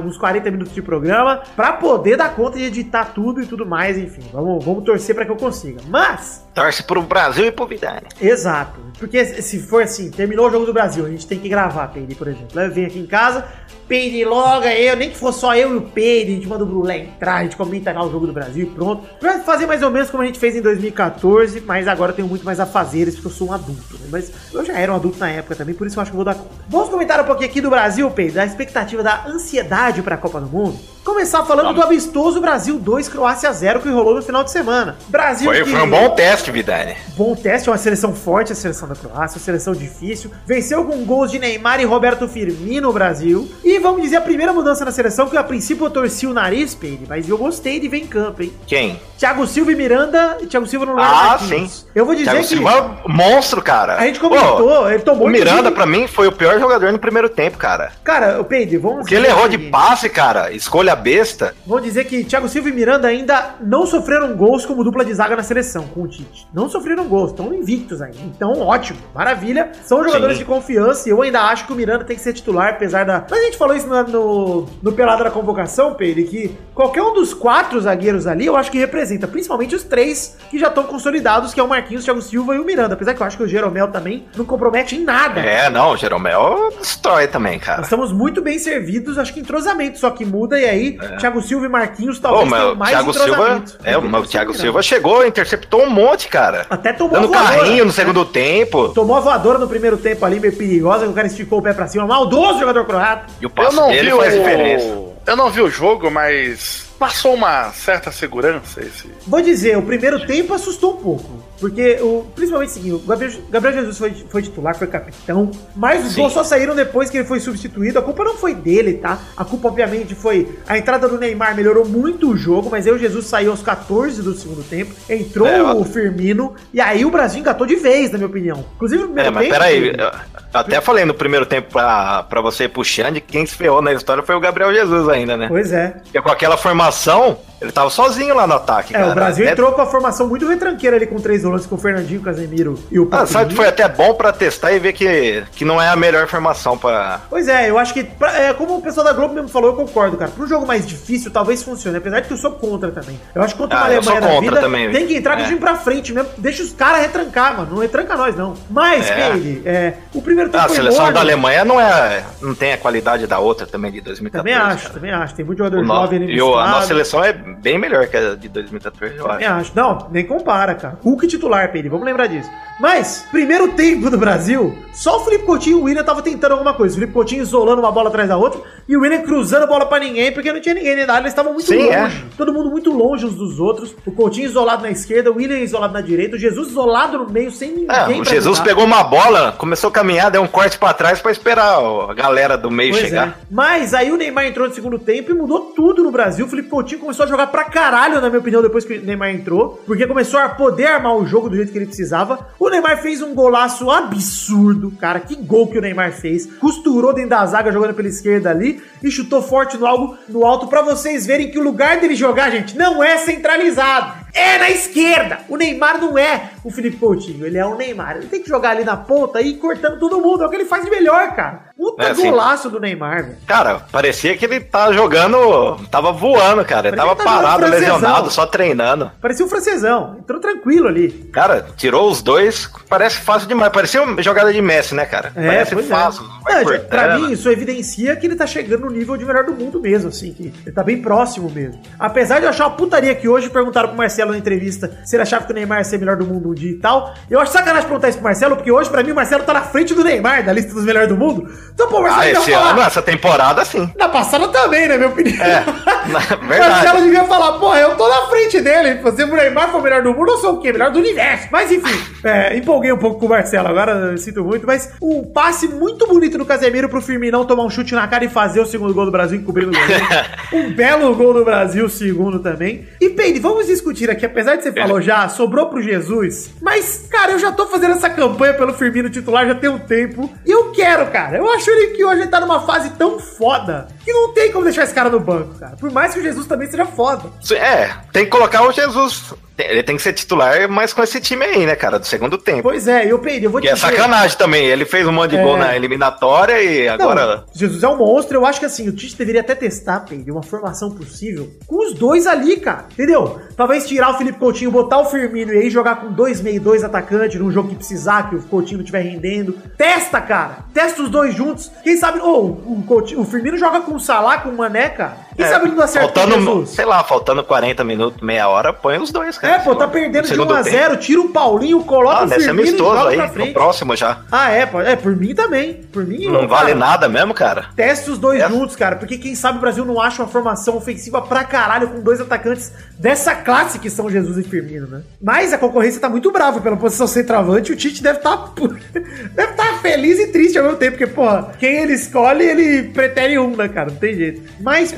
[0.04, 3.96] uns 40 minutos de programa, pra poder dar conta de editar tudo e tudo mais,
[3.96, 4.22] enfim.
[4.32, 5.80] Vamos, vamos torcer pra que eu consiga.
[5.88, 8.06] Mas Torce pro Brasil e pro Vidani.
[8.20, 8.80] Exato.
[8.98, 12.14] Porque se for assim, terminou o jogo do Brasil, a gente tem que gravar, Peide,
[12.14, 12.58] por exemplo.
[12.58, 13.44] Eu venho aqui em casa,
[13.88, 16.66] Peide logo, eu, nem que for só eu e o Peide, a gente manda o
[16.66, 19.04] Brulé entrar, a gente comenta lá o jogo do Brasil e pronto.
[19.20, 22.28] Vai fazer mais ou menos como a gente fez em 2014, mas agora eu tenho
[22.28, 24.06] muito mais a fazer, porque eu sou um adulto, né?
[24.10, 26.24] Mas eu já era um adulto na época também, por isso eu acho que eu
[26.24, 26.50] vou dar conta.
[26.68, 30.46] Vamos comentar um pouquinho aqui do Brasil, Peide, da expectativa da ansiedade pra Copa do
[30.46, 30.78] Mundo.
[31.04, 34.96] Começar falando do amistoso Brasil 2, Croácia 0, que rolou no final de semana.
[35.08, 36.96] Brasil Foi, que- foi um bom teste, Vidani.
[37.14, 40.30] bom teste, é uma seleção forte, a seleção da Croácia, uma seleção difícil.
[40.46, 43.46] Venceu com gols de Neymar e Roberto Firmino no Brasil.
[43.62, 46.74] E vamos dizer a primeira mudança na seleção, que a princípio eu torci o nariz,
[46.74, 48.52] Peide, mas eu gostei de ver em campo, hein?
[48.66, 48.98] Quem?
[49.18, 51.72] Thiago Silva e Miranda, e Thiago Silva no lugar Ah, do Marquinhos.
[51.80, 51.86] sim.
[51.94, 53.96] Eu vou dizer Thiago que Silva, monstro, cara.
[53.96, 57.28] a gente comentou, ele tomou O Miranda, pra mim, foi o pior jogador no primeiro
[57.28, 57.92] tempo, cara.
[58.02, 60.50] Cara, o Peide, vamos Porque ele errou o de passe, cara.
[60.50, 61.54] Escolha besta.
[61.66, 65.36] Vou dizer que Thiago Silva e Miranda ainda não sofreram gols como dupla de zaga
[65.36, 66.46] na seleção com o Tite.
[66.52, 68.18] Não sofreram gols, estão invictos ainda.
[68.24, 69.72] Então, ótimo, maravilha.
[69.84, 70.44] São jogadores Sim.
[70.44, 73.24] de confiança e eu ainda acho que o Miranda tem que ser titular, apesar da.
[73.28, 77.14] Mas a gente falou isso no, no, no Pelada da Convocação, Pedro, que qualquer um
[77.14, 81.54] dos quatro zagueiros ali eu acho que representa, principalmente os três que já estão consolidados,
[81.54, 82.94] que é o Marquinhos, Thiago Silva e o Miranda.
[82.94, 85.40] Apesar que eu acho que o Jeromel também não compromete em nada.
[85.40, 87.78] É, não, o Jeromel destrói também, cara.
[87.78, 91.66] Nós estamos muito bem servidos, acho que entrosamento só que muda, e aí Thiago Silva
[91.66, 93.64] e Marquinhos talvez mas tenham o mais Thiago Silva.
[93.84, 94.54] É, mas o Thiago.
[94.54, 96.66] Silva chegou, interceptou um monte, cara.
[96.70, 97.58] Até tomou Dando a voadora.
[97.58, 98.88] carrinho no segundo tempo.
[98.90, 101.72] Tomou a voadora no primeiro tempo ali, meio perigosa, que o cara esticou o pé
[101.72, 102.06] pra cima.
[102.06, 103.26] Maldoso jogador croata.
[103.40, 104.86] E o não dele vi faz diferença.
[104.86, 105.14] o.
[105.26, 109.10] Eu não vi o jogo, mas passou uma certa segurança esse.
[109.26, 111.44] Vou dizer, o primeiro tempo assustou um pouco.
[111.60, 116.04] Porque, o, principalmente o seguinte, o Gabriel, Gabriel Jesus foi, foi titular, foi capitão, mas
[116.04, 116.20] os Sim.
[116.22, 117.98] gols só saíram depois que ele foi substituído.
[117.98, 119.18] A culpa não foi dele, tá?
[119.36, 122.98] A culpa, obviamente, foi a entrada do Neymar melhorou muito o jogo, mas aí o
[122.98, 127.40] Jesus saiu aos 14 do segundo tempo, entrou É, o Firmino, e aí o Brasil
[127.40, 128.64] engatou de vez, na minha opinião.
[128.74, 129.54] Inclusive, no primeiro É, mas tempo...
[129.54, 130.10] peraí, eu
[130.52, 134.34] até falei no primeiro tempo pra, pra você puxando, quem se ferrou na história foi
[134.34, 135.46] o Gabriel Jesus ainda, né?
[135.48, 135.88] Pois é.
[136.02, 139.10] Porque com aquela formação, ação ele tava sozinho lá no ataque, É, cara.
[139.10, 141.78] o Brasil É- entrou com a formação muito retranqueira ali com três volantes, com o
[141.78, 145.42] Fernandinho, o Casemiro e o Ah, sabe foi até bom pra testar e ver que,
[145.52, 147.20] que não é a melhor formação pra.
[147.30, 149.76] Pois é, eu acho que, pra- é, como o pessoal da Globo mesmo falou, eu
[149.76, 150.30] concordo, cara.
[150.30, 153.20] Pra um jogo mais difícil, talvez funcione, apesar de que eu sou contra também.
[153.34, 155.36] Eu acho que contra uma Ah, sou Alemanha da contra vida, também, tem que entrar
[155.36, 155.48] com o é.
[155.48, 156.30] time pra frente mesmo.
[156.38, 157.70] Deixa os caras retrancar, mano.
[157.72, 158.54] Não retranca nós, não.
[158.70, 159.30] Mas, É.
[159.30, 161.14] Peide, é, o primeiro tempo Ah, a seleção morno.
[161.14, 162.24] da Alemanha não é.
[162.42, 164.32] não tem a qualidade da outra também de 2014.
[164.54, 164.94] Também acho, cara.
[164.94, 165.34] também acho.
[165.34, 168.06] Tem muito jogador O no- jovem ali e o- a nossa seleção é bem melhor
[168.06, 169.60] que a de 2014, eu Também acho.
[169.60, 169.72] acho.
[169.76, 170.98] Não, nem compara, cara.
[171.02, 172.50] Hulk titular, Peide, vamos lembrar disso.
[172.80, 176.74] Mas, primeiro tempo do Brasil, só o Felipe Coutinho e o William tava tentando alguma
[176.74, 176.94] coisa.
[176.94, 180.00] O Felipe Coutinho isolando uma bola atrás da outra e o William cruzando bola pra
[180.00, 182.02] ninguém, porque não tinha ninguém nem nada, eles estavam muito Sim, é.
[182.02, 182.24] longe.
[182.36, 183.94] Todo mundo muito longe uns dos outros.
[184.04, 187.50] O Coutinho isolado na esquerda, o William isolado na direita, o Jesus isolado no meio,
[187.52, 188.64] sem ninguém É, o Jesus ajudar.
[188.64, 192.58] pegou uma bola, começou a caminhar, deu um corte pra trás pra esperar a galera
[192.58, 193.28] do meio Pois chegar.
[193.28, 193.34] é.
[193.50, 196.44] Mas aí o Neymar entrou no segundo tempo e mudou tudo no Brasil.
[196.44, 199.30] O Felipe Coutinho começou a jogar pra caralho, na minha opinião, depois que o Neymar
[199.30, 199.82] entrou.
[199.86, 202.48] Porque começou a poder armar o jogo do jeito que ele precisava.
[202.58, 205.20] O Neymar fez um golaço absurdo, cara.
[205.20, 206.46] Que gol que o Neymar fez.
[206.46, 208.82] Costurou dentro da zaga, jogando pela esquerda ali.
[209.02, 212.50] E chutou forte no algo no alto pra vocês verem que o lugar dele jogar,
[212.50, 214.24] gente, não é centralizado.
[214.34, 215.40] é na esquerda.
[215.48, 218.16] O Neymar não é o Felipe Coutinho, ele é o Neymar.
[218.16, 220.42] Ele tem que jogar ali na ponta e ir cortando todo mundo.
[220.42, 221.64] É o que ele faz de melhor, cara.
[221.76, 222.30] Puta É, assim.
[222.30, 223.36] golaço do Neymar, velho.
[223.46, 225.76] Cara, parecia que ele tá jogando.
[225.90, 226.88] Tava voando, cara.
[226.88, 229.10] Ele tava tá parado, lesionado, só treinando.
[229.20, 230.16] Parecia um francesão.
[230.20, 231.10] Entrou tranquilo ali.
[231.32, 233.72] Cara, tirou os dois, parece fácil demais.
[233.72, 235.32] Parecia uma jogada de Messi, né, cara?
[235.36, 236.24] É, parece pois fácil.
[236.48, 236.54] é.
[236.54, 236.88] Não, cortando.
[236.88, 240.08] pra mim, isso evidencia que ele tá chegando no nível de melhor do mundo mesmo,
[240.08, 241.80] assim, que ele tá bem próximo mesmo.
[241.98, 245.22] Apesar de eu achar uma putaria que hoje perguntaram pro Marcelo na entrevista se ele
[245.22, 247.12] achava que o Neymar ia ser melhor do mundo dia e tal.
[247.30, 249.62] Eu acho sacanagem perguntar isso pro Marcelo, porque hoje, pra mim, o Marcelo tá na
[249.62, 251.48] frente do Neymar, da lista dos melhores do mundo.
[251.74, 253.90] Então, pô, o Marcelo Ah, esse falar- ano, essa temporada, sim.
[253.98, 255.44] Na passada também, na minha opinião.
[255.44, 255.60] É,
[256.08, 256.70] na O verdade.
[256.70, 259.00] Marcelo devia falar, porra, eu tô na frente dele.
[259.02, 260.72] Você, o Neymar foi o melhor do mundo, eu sou o quê?
[260.72, 261.48] Melhor do universo.
[261.50, 264.66] Mas enfim, é, empolguei um pouco com o Marcelo, agora sinto muito.
[264.66, 268.28] Mas um passe muito bonito do Casemiro pro Firminão tomar um chute na cara e
[268.28, 270.04] fazer o segundo gol do Brasil, encobrindo o goleiro.
[270.52, 272.86] um belo gol do Brasil, segundo também.
[273.00, 276.43] E Peide, vamos discutir aqui, apesar de você falou já, sobrou pro Jesus.
[276.60, 280.32] Mas, cara, eu já tô fazendo essa campanha pelo Firmino titular já tem um tempo.
[280.44, 281.36] E eu quero, cara.
[281.38, 284.64] Eu acho ele que hoje ele tá numa fase tão foda que não tem como
[284.64, 285.76] deixar esse cara no banco, cara.
[285.76, 287.30] Por mais que o Jesus também seja foda.
[287.52, 289.34] É, tem que colocar o Jesus.
[289.56, 292.62] Ele tem que ser titular, mas com esse time aí, né, cara, do segundo tempo.
[292.64, 294.66] Pois é, eu eu vou Que é sacanagem também.
[294.66, 295.42] Ele fez um monte de É.
[295.42, 297.36] gol na eliminatória e agora.
[297.36, 298.36] Não, Jesus é um monstro.
[298.38, 301.94] Eu acho que assim, o Tite deveria até testar, Peide, uma formação possível com os
[301.94, 302.86] dois ali, cara.
[302.92, 303.40] Entendeu?
[303.56, 306.82] Talvez tirar o Felipe Coutinho, botar o Firmino e aí jogar com dois meio, dois
[306.82, 309.52] atacantes num jogo que precisar, que o Coutinho não estiver rendendo.
[309.76, 310.58] Testa, cara.
[310.74, 311.70] Testa os dois juntos.
[311.82, 312.18] Quem sabe.
[312.20, 315.16] Ou o, Coutinho- o Firmino joga com o Salah, com o Mané, cara.
[315.36, 319.10] Quem É, sabe não o faltando, sei lá, faltando 40 minutos, meia hora, põe os
[319.10, 319.54] dois, cara.
[319.56, 320.76] É, pô, tá perdendo de 1 segundo a tempo.
[320.76, 324.18] 0 tira o Paulinho, coloca Ah, o Firmino e amistoso aí, no próximo já.
[324.30, 325.74] Ah, é, pô, é, por mim também.
[325.92, 326.26] Por mim.
[326.26, 327.66] Não eu- vale cara, nada mesmo, cara.
[327.74, 328.48] Teste os dois É.
[328.48, 332.00] juntos, cara, porque quem sabe o Brasil não acha uma formação ofensiva pra caralho com
[332.00, 335.02] dois atacantes dessa classe que são Jesus e Firmino, né?
[335.20, 338.52] Mas a concorrência tá muito brava pela posição centroavante, o Tite deve estar
[339.34, 343.38] deve estar feliz e triste ao mesmo tempo, porque, porra, quem ele escolhe, ele pretere
[343.38, 343.90] um, né, cara?
[343.90, 344.42] Não tem jeito.
[344.60, 344.96] Mas, isso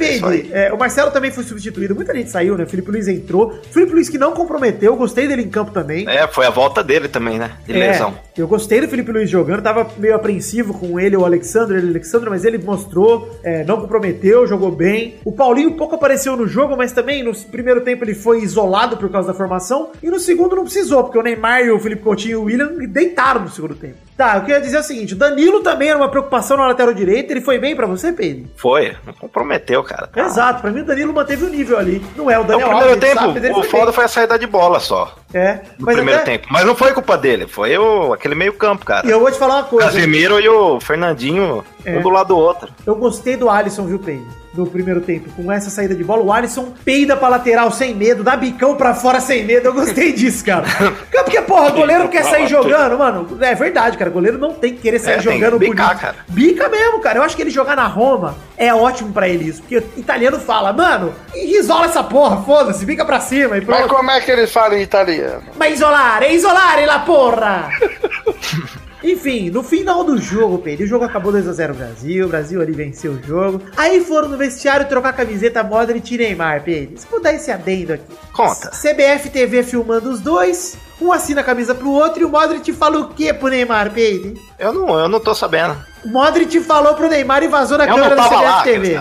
[0.52, 2.64] É, o Marcelo também foi substituído, muita gente saiu, né?
[2.64, 3.48] O Felipe Luiz entrou.
[3.48, 6.08] O Felipe Luiz que não comprometeu, gostei dele em campo também.
[6.08, 7.52] É, foi a volta dele também, né?
[7.66, 8.14] De É, lesão.
[8.36, 11.90] eu gostei do Felipe Luiz jogando, tava meio apreensivo com ele, o Alexandre, ele, o
[11.90, 15.16] Alexandre, mas ele mostrou, é, não comprometeu, jogou bem.
[15.24, 19.10] O Paulinho pouco apareceu no jogo, mas também no primeiro tempo ele foi isolado por
[19.10, 22.32] causa da formação, e no segundo não precisou, porque o Neymar e o Felipe Coutinho
[22.32, 24.05] e o William deitaram no segundo tempo.
[24.16, 27.32] Tá, eu queria dizer o seguinte, o Danilo também era uma preocupação na lateral direita,
[27.32, 28.46] ele foi bem pra você, Pedro?
[28.56, 30.06] Foi, não comprometeu, cara.
[30.06, 30.22] Tá.
[30.24, 32.02] Exato, pra mim o Danilo manteve o nível ali.
[32.16, 33.92] Não é o No Daniel primeiro Alves, tempo, sabe, o foda bem.
[33.94, 35.14] foi a saída de bola só.
[35.34, 36.46] É, No primeiro até- tempo.
[36.50, 39.06] Mas não foi culpa dele, foi o, aquele meio campo, cara.
[39.06, 39.86] E eu vou te falar uma coisa.
[39.88, 41.96] Casemiro e o Fernandinho, É.
[41.98, 42.68] um do lado do outro.
[42.84, 44.26] Eu gostei do Alisson, viu, Peide?
[44.52, 48.24] No primeiro tempo, com essa saída de bola, o Alisson peida pra lateral sem medo,
[48.24, 49.66] dá bicão pra fora sem medo.
[49.66, 50.64] Eu gostei disso, cara.
[51.12, 53.38] Porque, porra, goleiro quer sair jogando, mano.
[53.40, 54.10] É verdade, cara.
[54.10, 56.16] Goleiro não tem que querer sair É, tem jogando que bicar, cara.
[56.28, 57.18] Bica mesmo, cara.
[57.18, 59.60] Eu acho que ele jogar na Roma é ótimo pra ele isso.
[59.60, 64.10] Porque o italiano fala, mano, isola essa porra, foda-se, bica pra cima e Mas como
[64.10, 65.42] é que ele fala em italiano?
[65.56, 67.68] Mas isolare, isolare la porra!
[69.02, 73.12] Enfim, no final do jogo, Pedro, o jogo acabou 2x0 Brasil, o Brasil ali venceu
[73.12, 73.60] o jogo.
[73.76, 76.96] Aí foram no vestiário trocar a camiseta Modric e Neymar, Pedro.
[76.98, 78.04] Se puder esse adendo aqui.
[78.32, 78.70] Conta.
[78.70, 82.98] CBF TV filmando os dois, um assina a camisa pro outro e o Modric fala
[82.98, 84.34] o quê pro Neymar, Pedro?
[84.58, 85.76] Eu não, eu não tô sabendo.
[86.04, 89.00] O Modric falou pro Neymar e vazou na Eu câmera da CBF lá, TV.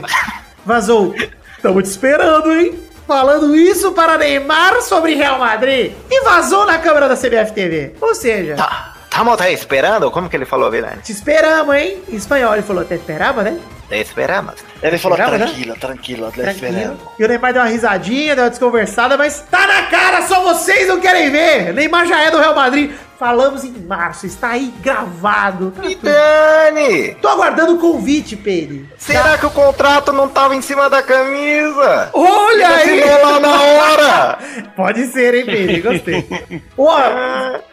[0.66, 1.16] Vazou.
[1.62, 2.80] Tamo te esperando, hein?
[3.08, 5.94] Falando isso para Neymar sobre Real Madrid.
[6.10, 7.94] E vazou na câmera da CBF TV.
[8.02, 10.12] Ou seja, Tá, tá, tá esperando?
[10.12, 11.02] Como que ele falou, Vilani?
[11.02, 11.98] te esperamos, hein?
[12.10, 13.60] Em espanhol ele falou, te esperamos, né?
[13.88, 14.56] Te esperamos.
[14.82, 15.46] Ele falou, Esperava, né?
[15.46, 16.68] tranquila, tranquila, tá Tranquilo.
[16.68, 16.98] esperando.
[17.20, 20.88] E o Neymar deu uma risadinha, deu uma desconversada, mas tá na cara, só vocês
[20.88, 21.72] não querem ver.
[21.74, 22.92] Neymar já é do Real Madrid.
[23.18, 25.72] Falamos em março, está aí gravado.
[25.72, 26.12] Tá E tudo.
[26.12, 27.16] Dani!
[27.22, 28.86] Tô aguardando o convite, Pedro.
[28.98, 32.10] Será que o contrato não tava em cima da camisa?
[32.12, 33.00] Olha aí!
[33.24, 34.38] Lá na hora!
[34.76, 35.92] Pode ser, hein, Pedro?
[35.94, 36.28] Gostei.
[36.78, 37.00] Ó,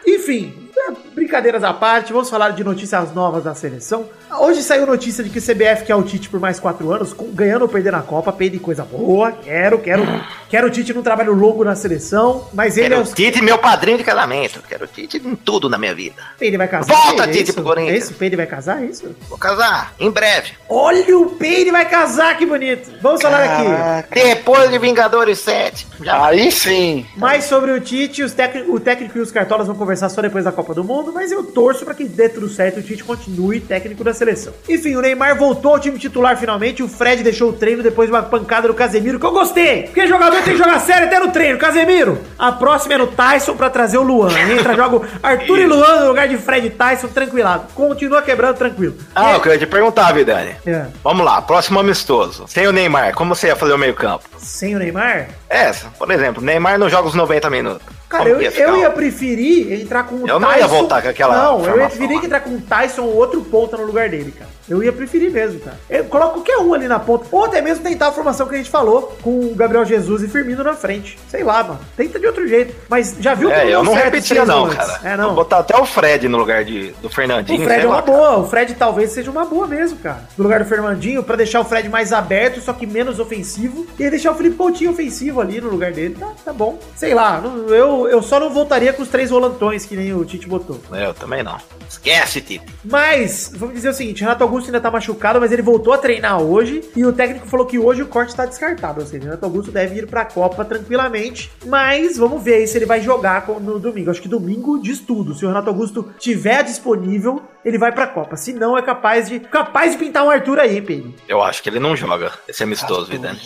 [0.07, 0.69] enfim,
[1.13, 4.05] brincadeiras à parte, vamos falar de notícias novas da seleção.
[4.39, 7.31] Hoje saiu notícia de que o CBF quer o Tite por mais quatro anos, com-
[7.31, 9.31] ganhando ou perdendo a Copa, Pedro, coisa boa.
[9.31, 10.03] Quero, quero,
[10.49, 13.41] quero o Tite num trabalho longo na seleção, mas ele Quero é o o Tite
[13.43, 14.59] meu padrinho de casamento.
[14.67, 16.15] Quero o Tite em tudo na minha vida.
[16.39, 16.95] Pedro vai casar.
[16.95, 17.53] Volta, é Tite, isso?
[17.53, 17.93] pro Corinthians.
[17.95, 18.11] É isso?
[18.13, 19.15] O Pedro vai casar, é isso?
[19.29, 20.51] Vou casar, em breve.
[20.67, 22.89] Olha, o Pedro vai casar, que bonito.
[23.01, 23.63] Vamos falar aqui.
[23.69, 24.07] Caraca.
[24.15, 25.87] Depois de Vingadores 7.
[26.01, 27.05] Já Aí sim.
[27.17, 30.43] Mais sobre o Tite, os técnico, o técnico e os cartolas vão conversar só depois
[30.45, 31.02] da Copa do Mundo.
[31.03, 34.13] Mundo, mas eu torço pra que dê tudo certo e o Tite continue técnico da
[34.13, 34.53] seleção.
[34.67, 38.15] Enfim, o Neymar voltou ao time titular finalmente, o Fred deixou o treino depois de
[38.15, 41.31] uma pancada do Casemiro, que eu gostei, porque jogador tem que jogar sério até no
[41.31, 41.59] treino.
[41.59, 44.31] Casemiro, a próxima é no Tyson pra trazer o Luan.
[44.49, 47.65] Entra, joga Arthur e Luan no lugar de Fred e Tyson, tranquilado.
[47.75, 48.95] Continua quebrando tranquilo.
[49.13, 50.55] Ah, eu queria te perguntar, Vidani.
[50.65, 50.85] É.
[51.03, 52.45] Vamos lá, próximo amistoso.
[52.47, 54.23] Sem o Neymar, como você ia fazer o meio campo?
[54.37, 55.27] Sem o Neymar?
[55.49, 58.02] Essa, por exemplo, Neymar não joga os 90 minutos.
[58.09, 61.65] Cara, eu, eu ia preferir entrar com o Eu não ia voltar com aquela Não,
[61.65, 64.49] eu ia preferir entrar com o Tyson ou outro ponta no lugar dele, cara.
[64.69, 65.77] Eu ia preferir mesmo, cara.
[65.89, 67.25] Eu coloco qualquer um ali na ponta.
[67.31, 70.27] Ou até mesmo tentar a formação que a gente falou, com o Gabriel Jesus e
[70.27, 71.17] Firmino na frente.
[71.29, 71.79] Sei lá, mano.
[71.97, 72.73] Tenta de outro jeito.
[72.89, 74.77] Mas já viu É, deu eu não repetia não, volantes?
[74.87, 74.99] cara.
[75.03, 75.35] É, Vou não.
[75.35, 77.61] botar até o Fred no lugar de, do Fernandinho.
[77.61, 78.17] O Fred é uma lá, cara.
[78.17, 78.37] boa.
[78.39, 80.21] O Fred talvez seja uma boa mesmo, cara.
[80.37, 83.85] No lugar do Fernandinho, pra deixar o Fred mais aberto, só que menos ofensivo.
[83.99, 86.15] E deixar o Felipe Coutinho ofensivo ali no lugar dele.
[86.19, 86.79] Tá, tá bom.
[86.95, 87.41] Sei lá.
[87.69, 90.79] Eu, eu só não voltaria com os três volantões que nem o Tite botou.
[90.91, 91.57] Eu também não.
[91.89, 92.71] Esquece, Tito.
[92.83, 96.39] Mas, vamos dizer o seguinte, Renato Augusto ainda tá machucado, mas ele voltou a treinar
[96.39, 99.71] hoje e o técnico falou que hoje o corte tá descartado, ou seja, Renato Augusto
[99.71, 104.11] deve ir pra Copa tranquilamente, mas vamos ver aí se ele vai jogar no domingo.
[104.11, 105.33] Acho que domingo diz tudo.
[105.33, 108.35] Se o Renato Augusto tiver disponível, ele vai pra Copa.
[108.35, 111.13] Se não, é capaz de capaz de pintar um Arthur aí, hein, Pedro.
[111.27, 113.41] Eu acho que ele não joga esse amistoso, Vidani.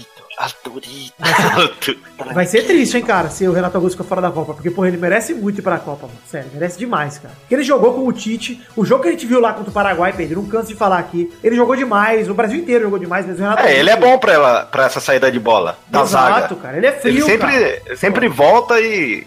[2.34, 4.54] Vai ser triste, hein, cara, se o Renato Augusto ficar fora da Copa.
[4.54, 6.20] Porque, porra, ele merece muito ir pra Copa, mano.
[6.30, 7.34] Sério, merece demais, cara.
[7.40, 8.62] Porque ele jogou com o Tite.
[8.76, 11.00] O jogo que a gente viu lá contra o Paraguai, Pedro, não canso de falar
[11.00, 11.32] aqui.
[11.44, 12.30] Ele jogou demais.
[12.30, 14.66] O Brasil inteiro jogou demais, mas o Renato É, ele é Augusto- bom pra, ela,
[14.66, 16.56] pra essa saída de bola, da Exato, zaga.
[16.62, 16.78] cara.
[16.78, 17.48] Ele é frio, Ele sempre,
[17.80, 17.96] cara.
[17.98, 19.26] sempre volta e,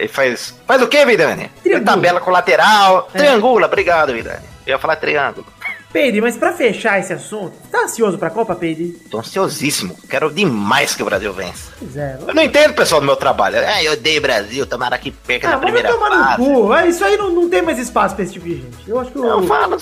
[0.00, 0.54] e faz.
[0.66, 1.50] Faz o quê, Vidani?
[1.84, 3.08] Tabela com lateral.
[3.14, 3.18] É.
[3.18, 4.44] Triangula, obrigado, Vidani.
[4.66, 5.46] Eu ia falar triângulo.
[5.92, 8.92] Peide, mas pra fechar esse assunto, tá ansioso pra Copa, Peide?
[9.10, 9.96] Tô ansiosíssimo.
[10.08, 11.70] Quero demais que o Brasil vença.
[11.78, 12.18] Pois é.
[12.26, 13.56] Eu não entendo o pessoal do meu trabalho.
[13.56, 16.72] É, eu odeio o Brasil, tomara que perca Ah, na primeira tomar no cu.
[16.72, 18.88] Ah, Isso aí não, não tem mais espaço pra esse tipo de gente.
[18.88, 19.18] Eu acho que.
[19.18, 19.78] Eu falo.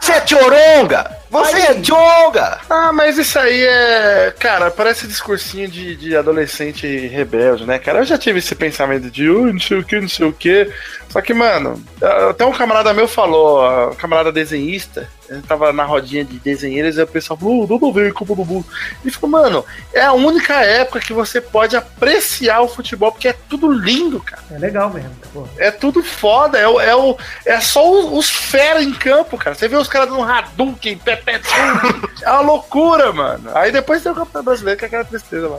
[0.00, 1.16] Você é choronga!
[1.30, 2.58] Você é chonga!
[2.68, 4.34] Ah, mas isso aí é.
[4.36, 8.00] Cara, parece discursinho de, de adolescente rebelde, né, cara?
[8.00, 10.68] Eu já tive esse pensamento de, uh, não sei o que, não sei o que.
[11.16, 11.82] Só que, mano,
[12.28, 17.02] até um camarada meu falou, um camarada desenhista, ele tava na rodinha de desenheiros e
[17.02, 18.66] o pessoal falou, uh, não veio Copa do Mundo.
[19.02, 23.32] Ele falou, mano, é a única época que você pode apreciar o futebol, porque é
[23.32, 24.42] tudo lindo, cara.
[24.50, 25.48] É legal mesmo, pô.
[25.56, 29.56] É tudo foda, é, o, é, o, é só os, os fera em campo, cara.
[29.56, 31.32] Você vê os caras dando Hadouken, Pepe
[32.22, 33.50] É uma loucura, mano.
[33.54, 35.58] Aí depois tem o Campeonato Brasileiro, que é aquela tristeza lá.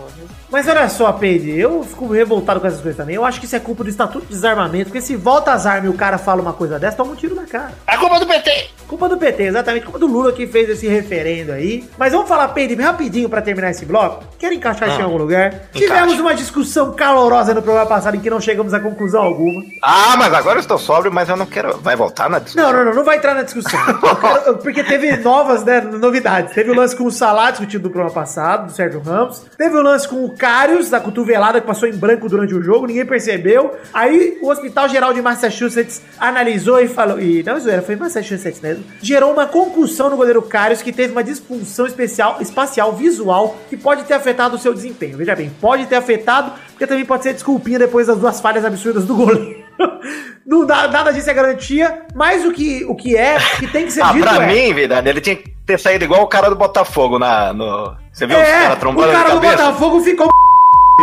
[0.50, 3.16] Mas olha só, Peide, eu fico revoltado com essas coisas também.
[3.16, 5.86] Eu acho que isso é culpa do Estatuto de Desarmamento, porque se volta as armas
[5.86, 7.74] e o cara fala uma coisa dessa, toma um tiro na cara.
[7.86, 8.70] A culpa do PT!
[8.88, 9.84] Culpa do PT, exatamente.
[9.84, 11.84] Culpa do Lula que fez esse referendo aí.
[11.98, 14.24] Mas vamos falar, Peide, rapidinho pra terminar esse bloco.
[14.40, 15.48] Quero encaixar isso em Ah, algum lugar.
[15.48, 15.68] encaixa.
[15.74, 19.62] Tivemos uma discussão calorosa no programa passado em que não chegamos a conclusão alguma.
[19.84, 21.78] Ah, mas agora eu estou sóbrio, mas eu não quero.
[21.80, 22.72] Vai voltar na discussão?
[22.72, 23.78] Não, não, não, não vai entrar na discussão.
[24.22, 26.54] Quero- Porque teve novas né, novidades.
[26.54, 29.44] Teve o lance com o Salah discutido no programa passado, do Sérgio Ramos.
[29.58, 32.88] Teve o lance com o Carius, da cotovelada que passou em branco durante o jogo,
[32.88, 33.76] ninguém percebeu.
[33.94, 37.20] Aí o Hospital Geral de Massachusetts analisou e falou.
[37.20, 38.84] E não, zoeira, foi em Massachusetts mesmo.
[39.02, 44.04] Gerou uma concussão no goleiro Carius que teve uma disfunção especial, espacial visual que pode
[44.04, 45.18] ter afetado o seu desempenho.
[45.18, 49.06] Veja bem, pode ter afetado, porque também pode ser desculpinha depois das duas falhas absurdas
[49.06, 49.64] do goleiro.
[50.46, 53.92] Não dá, nada disso é garantia, mas o que, o que é, que tem que
[53.92, 54.48] ser Ah, dito pra é...
[54.48, 57.96] mim, verdade, ele tinha que ter saído igual o cara do Botafogo na, no.
[58.12, 59.42] Você viu os É, caras o trombando cara na do?
[59.42, 60.28] Botafogo ficou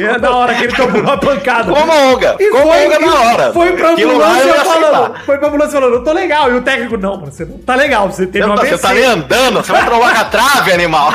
[0.02, 1.72] é da hora que ele tomou uma pancada.
[1.72, 2.36] Como onga!
[2.40, 3.52] E Como foi, onga na hora!
[3.52, 6.50] foi pra ambulância ia falando, foi pra ambulância falando, eu tô legal.
[6.50, 8.78] E o técnico, não, mano, você não tá legal, você teve Você uma tá, você
[8.78, 11.12] tá nem andando, você vai trombar com a trave, animal!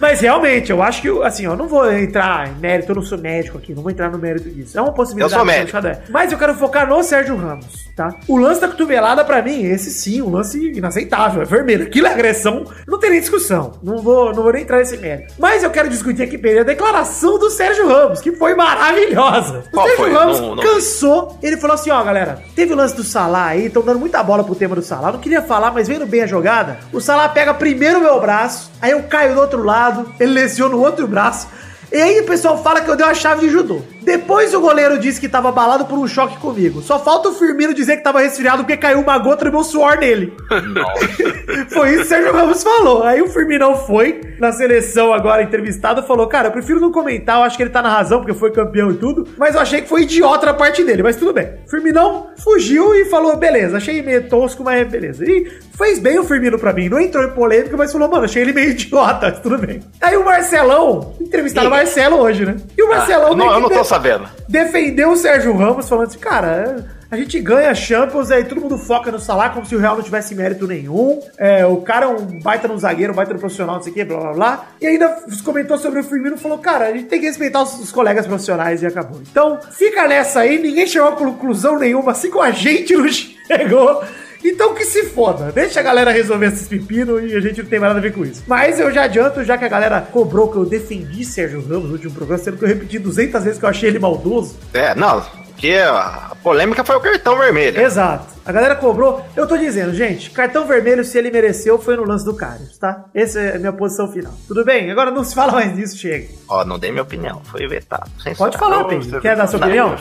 [0.00, 3.18] Mas realmente, eu acho que, assim, eu não vou entrar em mérito, eu não sou
[3.18, 4.78] médico aqui, não vou entrar no mérito disso.
[4.78, 5.32] É uma possibilidade.
[5.32, 5.76] Eu sou médico.
[5.86, 6.02] é.
[6.10, 8.14] Mas eu quero focar no Sérgio Ramos, tá?
[8.28, 11.84] O lance da cotovelada, pra mim, esse sim, um lance inaceitável, é vermelho.
[11.86, 13.72] Aquilo é agressão, não tem nem discussão.
[13.82, 15.34] Não vou, não vou nem entrar nesse mérito.
[15.38, 19.64] Mas eu quero discutir aqui, Pedro, a declaração do Sérgio Ramos, que foi maravilhosa.
[19.66, 20.12] O Qual Sérgio foi?
[20.14, 23.66] Ramos Não- não- cansou, ele falou assim, ó, galera, teve o lance do Salah aí,
[23.66, 26.26] estão dando muita bola pro tema do Salah, não queria falar, mas vendo bem a
[26.26, 30.32] jogada, o Salah pega primeiro o meu braço, aí eu caio do outro lado, ele
[30.32, 31.48] lesiona o outro braço,
[31.92, 33.82] e aí o pessoal fala que eu dei uma chave de judô.
[34.02, 36.82] Depois o goleiro disse que tava abalado por um choque comigo.
[36.82, 39.98] Só falta o Firmino dizer que tava resfriado porque caiu uma gota do meu suor
[39.98, 40.32] nele.
[41.72, 43.02] foi isso que o Sérgio Ramos falou.
[43.02, 47.44] Aí o Firminão foi na seleção agora entrevistado falou: Cara, eu prefiro não comentar, eu
[47.44, 49.26] acho que ele tá na razão porque foi campeão e tudo.
[49.38, 51.48] Mas eu achei que foi idiota a parte dele, mas tudo bem.
[51.68, 55.24] Firminão fugiu e falou: Beleza, achei meio tosco, mas beleza.
[55.24, 56.88] E fez bem o Firmino pra mim.
[56.88, 59.80] Não entrou em polêmica, mas falou: Mano, achei ele meio idiota, mas tudo bem.
[60.00, 62.56] Aí o Marcelão, entrevistaram o Marcelo hoje, né?
[62.76, 64.26] E o Marcelão Ah, não, eu não tô sabendo.
[64.48, 66.46] defendeu o Sérgio Ramos, falando assim, cara,
[66.90, 69.94] é A gente ganha Champions, aí todo mundo foca no Salah como se o Real
[69.94, 71.20] não tivesse mérito nenhum.
[71.38, 73.94] É, o cara é um baita no zagueiro, um baita no profissional, não sei o
[73.94, 74.64] quê, blá blá blá.
[74.80, 77.92] E ainda comentou sobre o Firmino falou: cara, a gente tem que respeitar os, os
[77.92, 79.20] colegas profissionais e acabou.
[79.30, 83.06] Então, fica nessa aí, ninguém chegou a conclusão nenhuma, assim como a gente não
[83.46, 84.02] chegou.
[84.44, 85.50] Então que se foda.
[85.50, 88.12] Deixa a galera resolver esses pepinos e a gente não tem mais nada a ver
[88.12, 88.42] com isso.
[88.46, 91.92] Mas eu já adianto, já que a galera cobrou que eu defendi Sérgio Ramos no
[91.92, 94.56] último programa, sendo que eu repeti 200 vezes que eu achei ele maldoso.
[94.74, 95.22] É, não,
[95.54, 97.80] porque a polêmica foi o cartão vermelho.
[97.80, 98.34] Exato.
[98.44, 99.24] A galera cobrou.
[99.34, 103.04] Eu tô dizendo, gente, cartão vermelho, se ele mereceu, foi no lance do Carlos, tá?
[103.14, 104.32] Essa é a minha posição final.
[104.46, 104.90] Tudo bem?
[104.90, 106.28] Agora não se fala mais disso, chega.
[106.48, 108.10] Ó, não dei minha opinião, foi vetado.
[108.36, 109.20] Pode falar, Pedro.
[109.20, 109.96] Quer dar sua Não, opinião?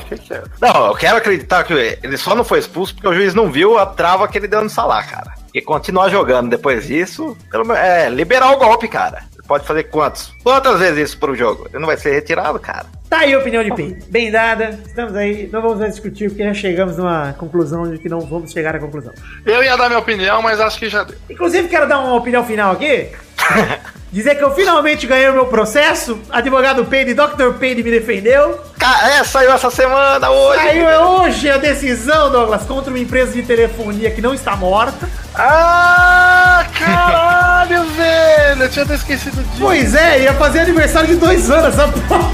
[0.60, 1.72] Não, eu quero acreditar que
[2.04, 4.62] ele só não foi expulso porque o juiz não viu a trava que ele deu
[4.62, 5.34] no Salah, cara.
[5.54, 9.24] E continuar jogando depois disso, pelo é, liberar o golpe, cara.
[9.48, 10.34] Pode fazer quantos?
[10.44, 11.68] Quantas vezes isso pro jogo?
[11.70, 12.86] Ele não vai ser retirado, cara.
[13.10, 14.04] Tá aí a opinião de Pedro.
[14.10, 14.80] Bem dada.
[14.86, 15.48] Estamos aí.
[15.52, 18.80] Não vamos mais discutir porque já chegamos numa conclusão de que não vamos chegar à
[18.80, 19.14] conclusão.
[19.46, 21.16] Eu ia dar minha opinião, mas acho que já deu.
[21.30, 23.10] Inclusive, quero dar uma opinião final aqui.
[24.14, 26.20] Dizer que eu finalmente ganhei o meu processo.
[26.30, 27.54] Advogado Peide, Dr.
[27.60, 28.62] Peide me defendeu.
[29.06, 30.62] É, saiu essa semana hoje.
[30.62, 35.10] Saiu hoje a decisão, Douglas, contra uma empresa de telefonia que não está morta.
[35.34, 38.62] Ah, caralho, velho!
[38.62, 39.58] Eu tinha até esquecido disso.
[39.60, 42.30] Pois é, ia fazer aniversário de dois anos essa porra.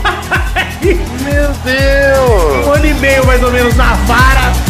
[0.82, 2.68] Meu Deus!
[2.68, 4.69] Um ano e meio mais ou menos na vara.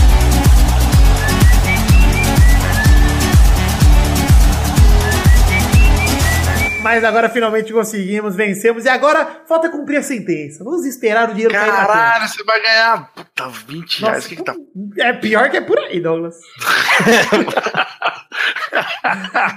[6.89, 8.83] Mas agora finalmente conseguimos, vencemos.
[8.83, 10.63] E agora falta cumprir a sentença.
[10.63, 11.87] Vamos esperar o dinheiro cair na conta.
[11.87, 14.25] Caralho, você vai ganhar puta, 20 reais.
[14.25, 14.55] O que, que tá.
[14.97, 16.37] É pior que é por aí, Douglas.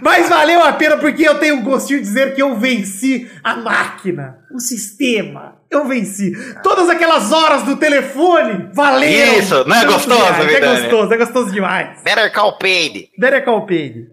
[0.03, 3.57] Mas valeu a pena porque eu tenho um gostinho de dizer que eu venci a
[3.57, 5.57] máquina, o sistema.
[5.71, 6.33] Eu venci.
[6.63, 9.39] Todas aquelas horas do telefone valeram.
[9.39, 10.53] Isso, não é gostoso, reais.
[10.53, 12.03] É gostoso, é gostoso demais.
[12.03, 13.09] Better call paid.
[13.17, 14.11] Better Call Paid.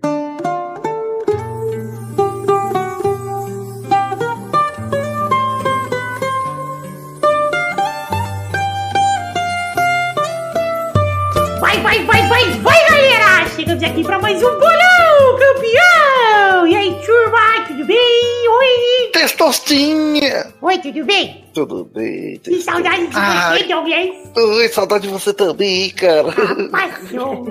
[12.29, 13.49] Vai, vai, galera!
[13.55, 16.67] Chegamos aqui pra mais um bolão, campeão!
[16.67, 17.97] E aí, turma, tudo bem?
[17.97, 19.09] Oi!
[19.11, 20.53] Testostinha!
[20.61, 21.43] Oi, tudo bem?
[21.55, 22.37] Tudo bem?
[22.37, 23.57] Que saudade de Ai.
[23.57, 24.09] você, Douglas!
[24.37, 26.31] Oi, saudade de você também, cara.
[26.71, 27.47] Passou!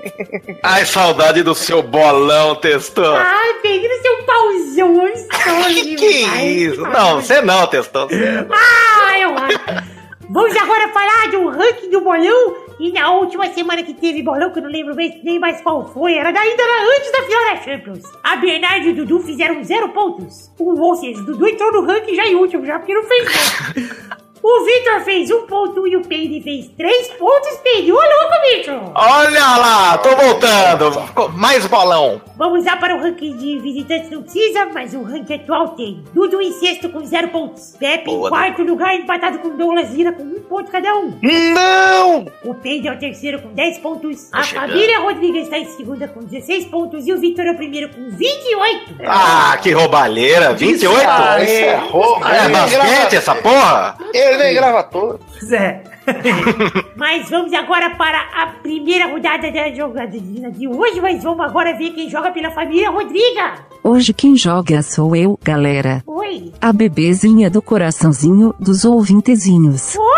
[0.64, 3.16] Ai, saudade do seu bolão, testou.
[3.16, 6.80] Ai, peguei no seu pauzão, que que isso?
[6.80, 8.08] Não, você não, testou.
[8.50, 9.60] Ah, eu acho.
[10.30, 12.65] Vamos agora falar do ranking do bolão.
[12.78, 16.14] E na última semana que teve bolão, que eu não lembro nem mais qual foi,
[16.14, 18.02] era da- ainda era antes da final da Champions.
[18.22, 20.50] A Bernardo e o Dudu fizeram zero pontos.
[20.58, 23.24] O, ou seja, o Dudu entrou no ranking já em último, já porque não fez
[23.24, 24.25] nada.
[24.48, 27.56] O Victor fez um ponto e o Peide fez três pontos.
[27.64, 28.92] Peide, ô louco, Victor!
[28.94, 30.92] Olha lá, tô voltando.
[31.08, 32.20] Ficou Mais bolão.
[32.36, 36.40] Vamos lá para o ranking de visitantes não precisa, mas o ranking atual tem Dudu
[36.40, 37.74] em sexto com zero pontos.
[37.76, 41.18] Pepe Boa, em quarto lugar, empatado com Douglas Lira com um ponto cada um.
[41.20, 42.26] Não!
[42.44, 44.30] O Pedro é o terceiro com 10 pontos.
[44.30, 44.68] Tá a chegando.
[44.68, 47.04] família Rodrigues está em segunda com 16 pontos.
[47.06, 48.94] E o Victor é o primeiro com 28.
[49.06, 50.52] Ah, que roubalheira.
[50.54, 51.04] 28?
[51.08, 52.24] Ah, isso é roubo.
[52.28, 53.96] É Ele nem grava- basquete essa porra?
[54.14, 55.20] Ele nem grava todo.
[55.44, 55.82] Zé.
[56.96, 61.00] Mas vamos agora para a primeira rodada da jogadinha de hoje.
[61.00, 63.54] Mas vamos agora ver quem joga pela família Rodriga.
[63.82, 66.02] Hoje quem joga sou eu, galera.
[66.06, 66.52] Oi.
[66.60, 69.96] A bebezinha do coraçãozinho dos ouvintezinhos.
[69.96, 70.15] Olha,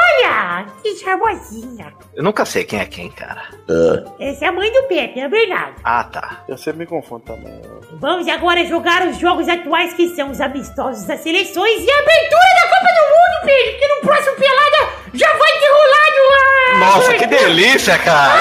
[0.94, 1.92] que charmosinha.
[2.14, 3.42] Eu nunca sei quem é quem, cara.
[4.18, 5.80] Essa é a mãe do Pepe, a Bernardo.
[5.84, 6.42] Ah, tá.
[6.48, 7.60] Eu sempre me confundo também.
[7.92, 12.48] Vamos agora jogar os jogos atuais que são os amistosos das seleções e a abertura
[12.62, 16.78] da Copa do Mundo, Pedro, porque no próximo pelada já vai ter rolado a...
[16.78, 18.38] Nossa, que delícia, cara.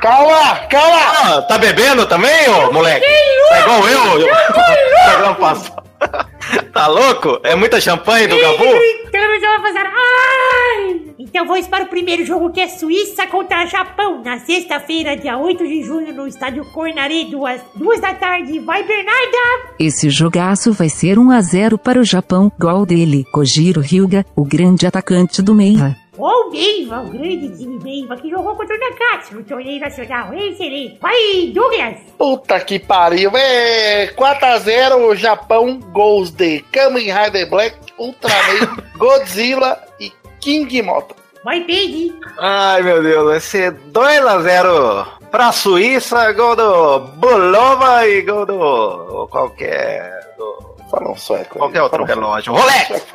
[0.00, 1.36] Calma, calma!
[1.36, 3.06] Ah, tá bebendo também, ô moleque?
[3.48, 4.20] Tá igual eu.
[4.20, 4.28] eu
[5.04, 6.35] programa passado.
[6.62, 7.40] Tá louco?
[7.42, 8.64] É muita champanhe do Gabu?
[8.64, 9.86] Então eu vou fazer...
[9.86, 11.06] Ai!
[11.18, 15.66] Então vamos para o primeiro jogo que é Suíça contra Japão, na sexta-feira, dia 8
[15.66, 18.58] de junho, no estádio Cornaré, duas, duas da tarde.
[18.60, 19.74] Vai, Bernarda!
[19.78, 24.44] Esse jogaço vai ser 1 a 0 para o Japão, gol dele, Kojiro Hyuga, o
[24.44, 25.96] grande atacante do Meia.
[26.18, 30.32] O Neiva, o grande time Neiva, que jogou contra o Nakatsu no torneio nacional.
[30.32, 30.98] Excelente.
[31.00, 31.96] Vai, Douglas!
[32.16, 33.30] Puta que pariu.
[33.36, 40.10] É 4x0 Japão, gols de Kamen Rider Black, Ultraman, Godzilla e
[40.40, 41.14] King Moto.
[41.44, 42.12] Vai, Peide!
[42.38, 50.34] Ai, meu Deus, vai ser 2x0 pra Suíça, gol do Bulova e gol do qualquer.
[50.38, 51.54] do Fala um sueco.
[51.54, 51.58] aí.
[51.58, 52.52] qualquer outro Fala um relógio.
[52.54, 53.06] Rolex!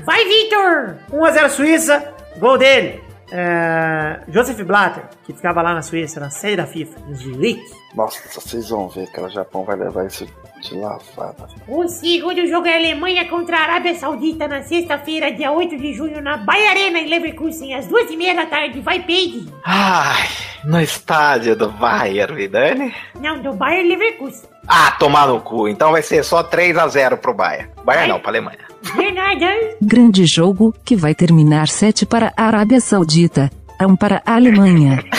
[0.05, 0.97] Vai, Vitor!
[1.11, 3.01] 1x0 Suíça, gol dele.
[3.31, 7.62] É, Joseph Blatter, que ficava lá na Suíça, na sede da FIFA, em Zurique.
[7.95, 9.26] Nossa, vocês vão ver, cara.
[9.26, 10.26] O Japão vai levar isso
[10.62, 11.47] de lavada.
[11.66, 16.22] O segundo jogo é Alemanha contra a Arábia Saudita na sexta-feira, dia 8 de junho,
[16.22, 18.81] na Bahia Arena, em Leverkusen, às duas e meia da tarde.
[18.81, 19.53] Vai, Peide!
[19.64, 20.26] Ai,
[20.64, 22.95] no estádio do Bayern, Vidani.
[23.20, 24.49] Não, do Bayern Leverkusen.
[24.69, 25.66] Ah, tomar no cu.
[25.66, 27.71] Então vai ser só 3x0 pro Bayern.
[27.85, 28.59] Bayern não, pra Alemanha.
[28.95, 29.47] Bernardo!
[29.81, 35.03] Grande jogo, que vai terminar 7 para a Arábia Saudita, a 1 para a Alemanha.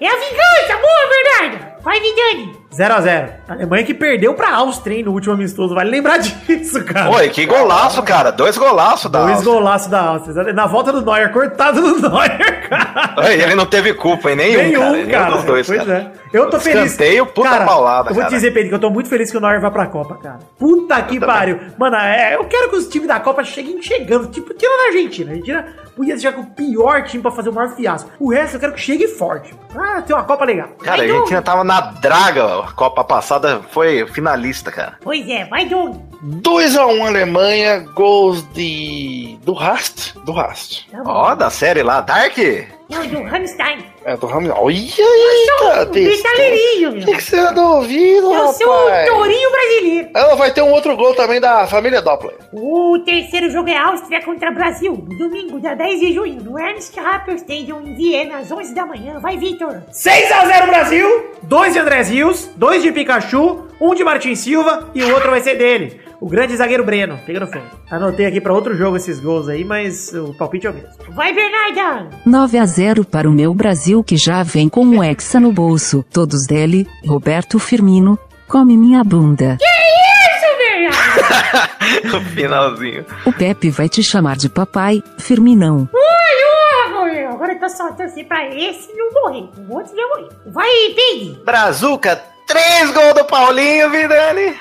[0.00, 0.80] É a vingança!
[0.82, 1.71] Boa, Bernardo!
[1.82, 2.56] Vai, Vidani!
[2.72, 3.28] 0x0.
[3.48, 5.74] A Alemanha que perdeu pra Áustria, hein, no último amistoso.
[5.74, 7.10] Vale lembrar disso, cara.
[7.10, 8.30] Oi, que golaço, cara.
[8.30, 10.52] Dois golaços da Dois golaços da Áustria.
[10.52, 13.14] Na volta do Neuer, cortado do Neuer, cara.
[13.26, 14.92] Oi, Ele não teve culpa em nenhum, Nenhum, cara.
[14.92, 15.30] Nenhum cara.
[15.34, 16.12] dos dois, pois cara.
[16.32, 16.36] é.
[16.36, 16.92] Eu tô feliz.
[16.92, 19.36] Escanteio, puta cara, paulada, Eu vou te dizer, Pedro, que eu tô muito feliz que
[19.36, 20.38] o Neuer vai pra Copa, cara.
[20.58, 21.60] Puta que pariu.
[21.76, 24.28] Mano, é, eu quero que os times da Copa cheguem chegando.
[24.28, 25.30] Tipo, tirando a Argentina.
[25.30, 25.66] A Argentina
[25.96, 28.10] podia ser o pior time pra fazer o maior fiasco.
[28.18, 29.54] O resto eu quero que chegue forte.
[29.76, 30.68] Ah, tem uma Copa legal.
[30.82, 32.60] Cara, a Argentina tava na draga.
[32.60, 34.98] A Copa passada foi finalista, cara.
[35.02, 35.96] Pois é, vai, Doug!
[36.24, 39.38] 2x1 Alemanha, gols de.
[39.42, 40.14] do Rast.
[40.24, 40.88] Do Rast.
[40.90, 41.02] Tá.
[41.04, 42.36] Ó, da série lá, Dark.
[42.88, 43.84] Não, do Hamstein.
[44.04, 44.48] É, do Rami.
[44.50, 45.82] Olha aí, Eu sou cara.
[45.82, 47.20] um tem- metaleirinho, O que, meu.
[47.20, 49.08] você anda ouvindo, Eu sou um rapaz?
[49.08, 50.08] tourinho brasileiro.
[50.14, 52.34] Ela vai ter um outro gol também da família Doppler.
[52.52, 56.96] O terceiro jogo é Áustria contra Brasil, no domingo, dia 10 de junho, no Ernst
[56.98, 59.18] Happel Stadium, em Viena, às 11 da manhã.
[59.20, 59.82] Vai, Vitor!
[59.92, 61.08] 6x0 Brasil,
[61.44, 65.40] 2 de Andrés Rios, 2 de Pikachu, 1 de Martin Silva e o outro vai
[65.40, 66.00] ser dele.
[66.20, 67.64] O grande zagueiro Breno, pegando fogo.
[67.90, 70.88] Anotei aqui pra outro jogo esses gols aí, mas o palpite é o mesmo.
[71.10, 72.10] Vai, Bernarda!
[72.24, 76.04] 9 a 0 para o meu Brasil que já vem com um hexa no bolso.
[76.12, 78.16] Todos dele, Roberto Firmino,
[78.46, 79.58] come minha bunda.
[79.60, 82.08] Isso, Bernarda!
[82.08, 83.04] No finalzinho.
[83.26, 85.88] O Pepe vai te chamar de papai, Firminão.
[85.92, 89.48] Ui, ui, agora eu tô só torcer pra esse não morrer.
[89.68, 90.28] O outro já morreu.
[90.46, 91.42] Vai, Pig!
[91.44, 94.54] Brazuca, três gols do Paulinho, Vidani.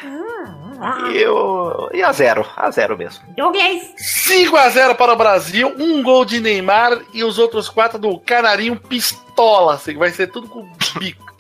[0.82, 1.90] Ah, E, o...
[1.94, 2.46] e a zero.
[2.58, 3.24] A zero mesmo.
[3.38, 3.94] Douglas!
[4.28, 9.76] 5x0 para o Brasil, um gol de Neymar e os outros quatro do Canarinho Pistola.
[9.76, 10.68] Assim, vai ser tudo com
[10.98, 11.32] bico.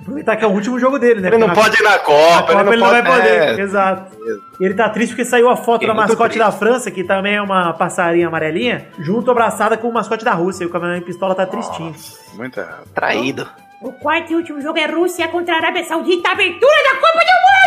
[0.00, 1.28] Aproveitar que é o último jogo dele, né?
[1.28, 3.58] Ele não pode ir na na Copa, Copa ele não vai poder.
[3.58, 3.60] é.
[3.60, 4.16] Exato.
[4.60, 7.34] E ele tá triste porque saiu a foto da muito mascote da França, que também
[7.36, 10.64] é uma passarinha amarelinha, junto abraçada com o mascote da Rússia.
[10.64, 11.94] E o caminhão pistola tá tristinho.
[12.34, 12.88] Muito errado.
[12.94, 13.48] Traído.
[13.80, 17.32] O quarto e último jogo é Rússia contra a Arábia Saudita, abertura da Copa do
[17.42, 17.61] Mundo!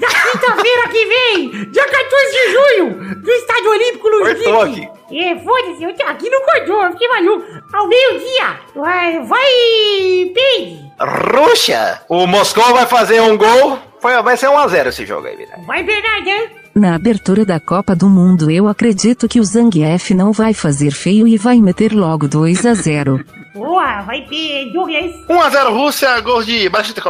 [0.00, 5.94] Na quinta-feira que vem, dia 14 de junho, no Estádio Olímpico Luiz É, foda-se, eu
[5.94, 7.44] te- aqui não cortou, eu fiquei maluco.
[7.72, 9.46] Ao meio-dia, vai, vai,
[10.34, 10.84] Pig!
[11.00, 12.00] Rússia.
[12.08, 13.78] O Moscou vai fazer um gol.
[14.00, 15.64] Foi, vai ser 1x0 esse jogo aí, Vidani.
[15.66, 16.48] Vai, Bernardão!
[16.74, 21.26] Na abertura da Copa do Mundo eu acredito que o Zangief não vai fazer feio
[21.28, 23.24] e vai meter logo 2 a 0.
[23.54, 25.12] Boa, vai, P, Douglas!
[25.28, 27.00] 1x0 Rússia, gols de Baixita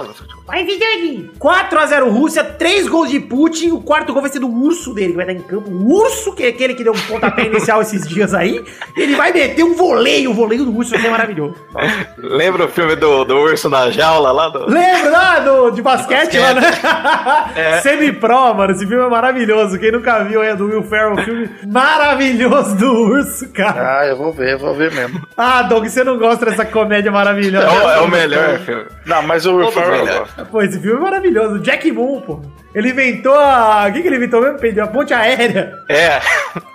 [0.47, 1.30] Vai, Vidani!
[1.38, 3.70] 4x0 Rússia, 3 gols de Putin.
[3.70, 5.70] O quarto gol vai ser do urso dele, que vai estar em campo.
[5.70, 8.62] O urso, que é aquele que deu um pontapé inicial esses dias aí.
[8.95, 10.30] Ele vai meter um voleio.
[10.32, 11.55] O voleio do urso vai ser maravilhoso.
[12.18, 14.51] Lembra o filme do, do urso na jaula lá?
[14.51, 14.68] Do...
[14.70, 16.40] Lembra lá do, de basquete, Basquete.
[16.40, 17.55] lá, né?
[17.57, 17.80] É.
[17.80, 18.72] Semi-pro, mano.
[18.72, 19.78] Esse filme é maravilhoso.
[19.78, 24.01] Quem nunca viu é do Will Ferrell, o filme maravilhoso do urso, cara.
[24.01, 25.26] Ah, eu vou ver, eu vou ver mesmo.
[25.36, 27.66] Ah, Doug, você não gosta dessa comédia maravilhosa.
[27.66, 28.84] É o, é o melhor filme.
[29.07, 30.26] Não, mas o Will Ferrell.
[30.51, 31.61] Pô, esse filme é maravilhoso.
[31.61, 32.41] Jack Moon, pô.
[32.74, 33.87] Ele inventou a.
[33.89, 34.59] O que, que ele inventou mesmo?
[34.59, 34.85] Pedro?
[34.85, 35.72] A ponte aérea.
[35.89, 36.20] É.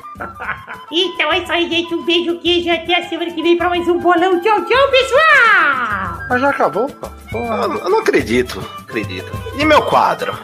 [0.92, 1.96] Então é isso aí, gente.
[1.96, 2.70] Um beijo, queijo.
[2.70, 4.42] Até a semana que vem pra mais um bolão.
[4.42, 6.20] Tchau, tchau, pessoal!
[6.30, 7.08] Mas já acabou, pô.
[7.32, 8.60] Eu, eu não acredito.
[8.82, 9.32] Acredito.
[9.58, 10.38] E meu quadro?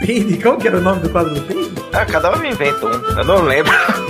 [0.00, 1.72] Peide, qual que era o nome do quadro do Peide?
[1.92, 3.18] Ah, cada um me inventa um.
[3.18, 3.72] Eu não lembro.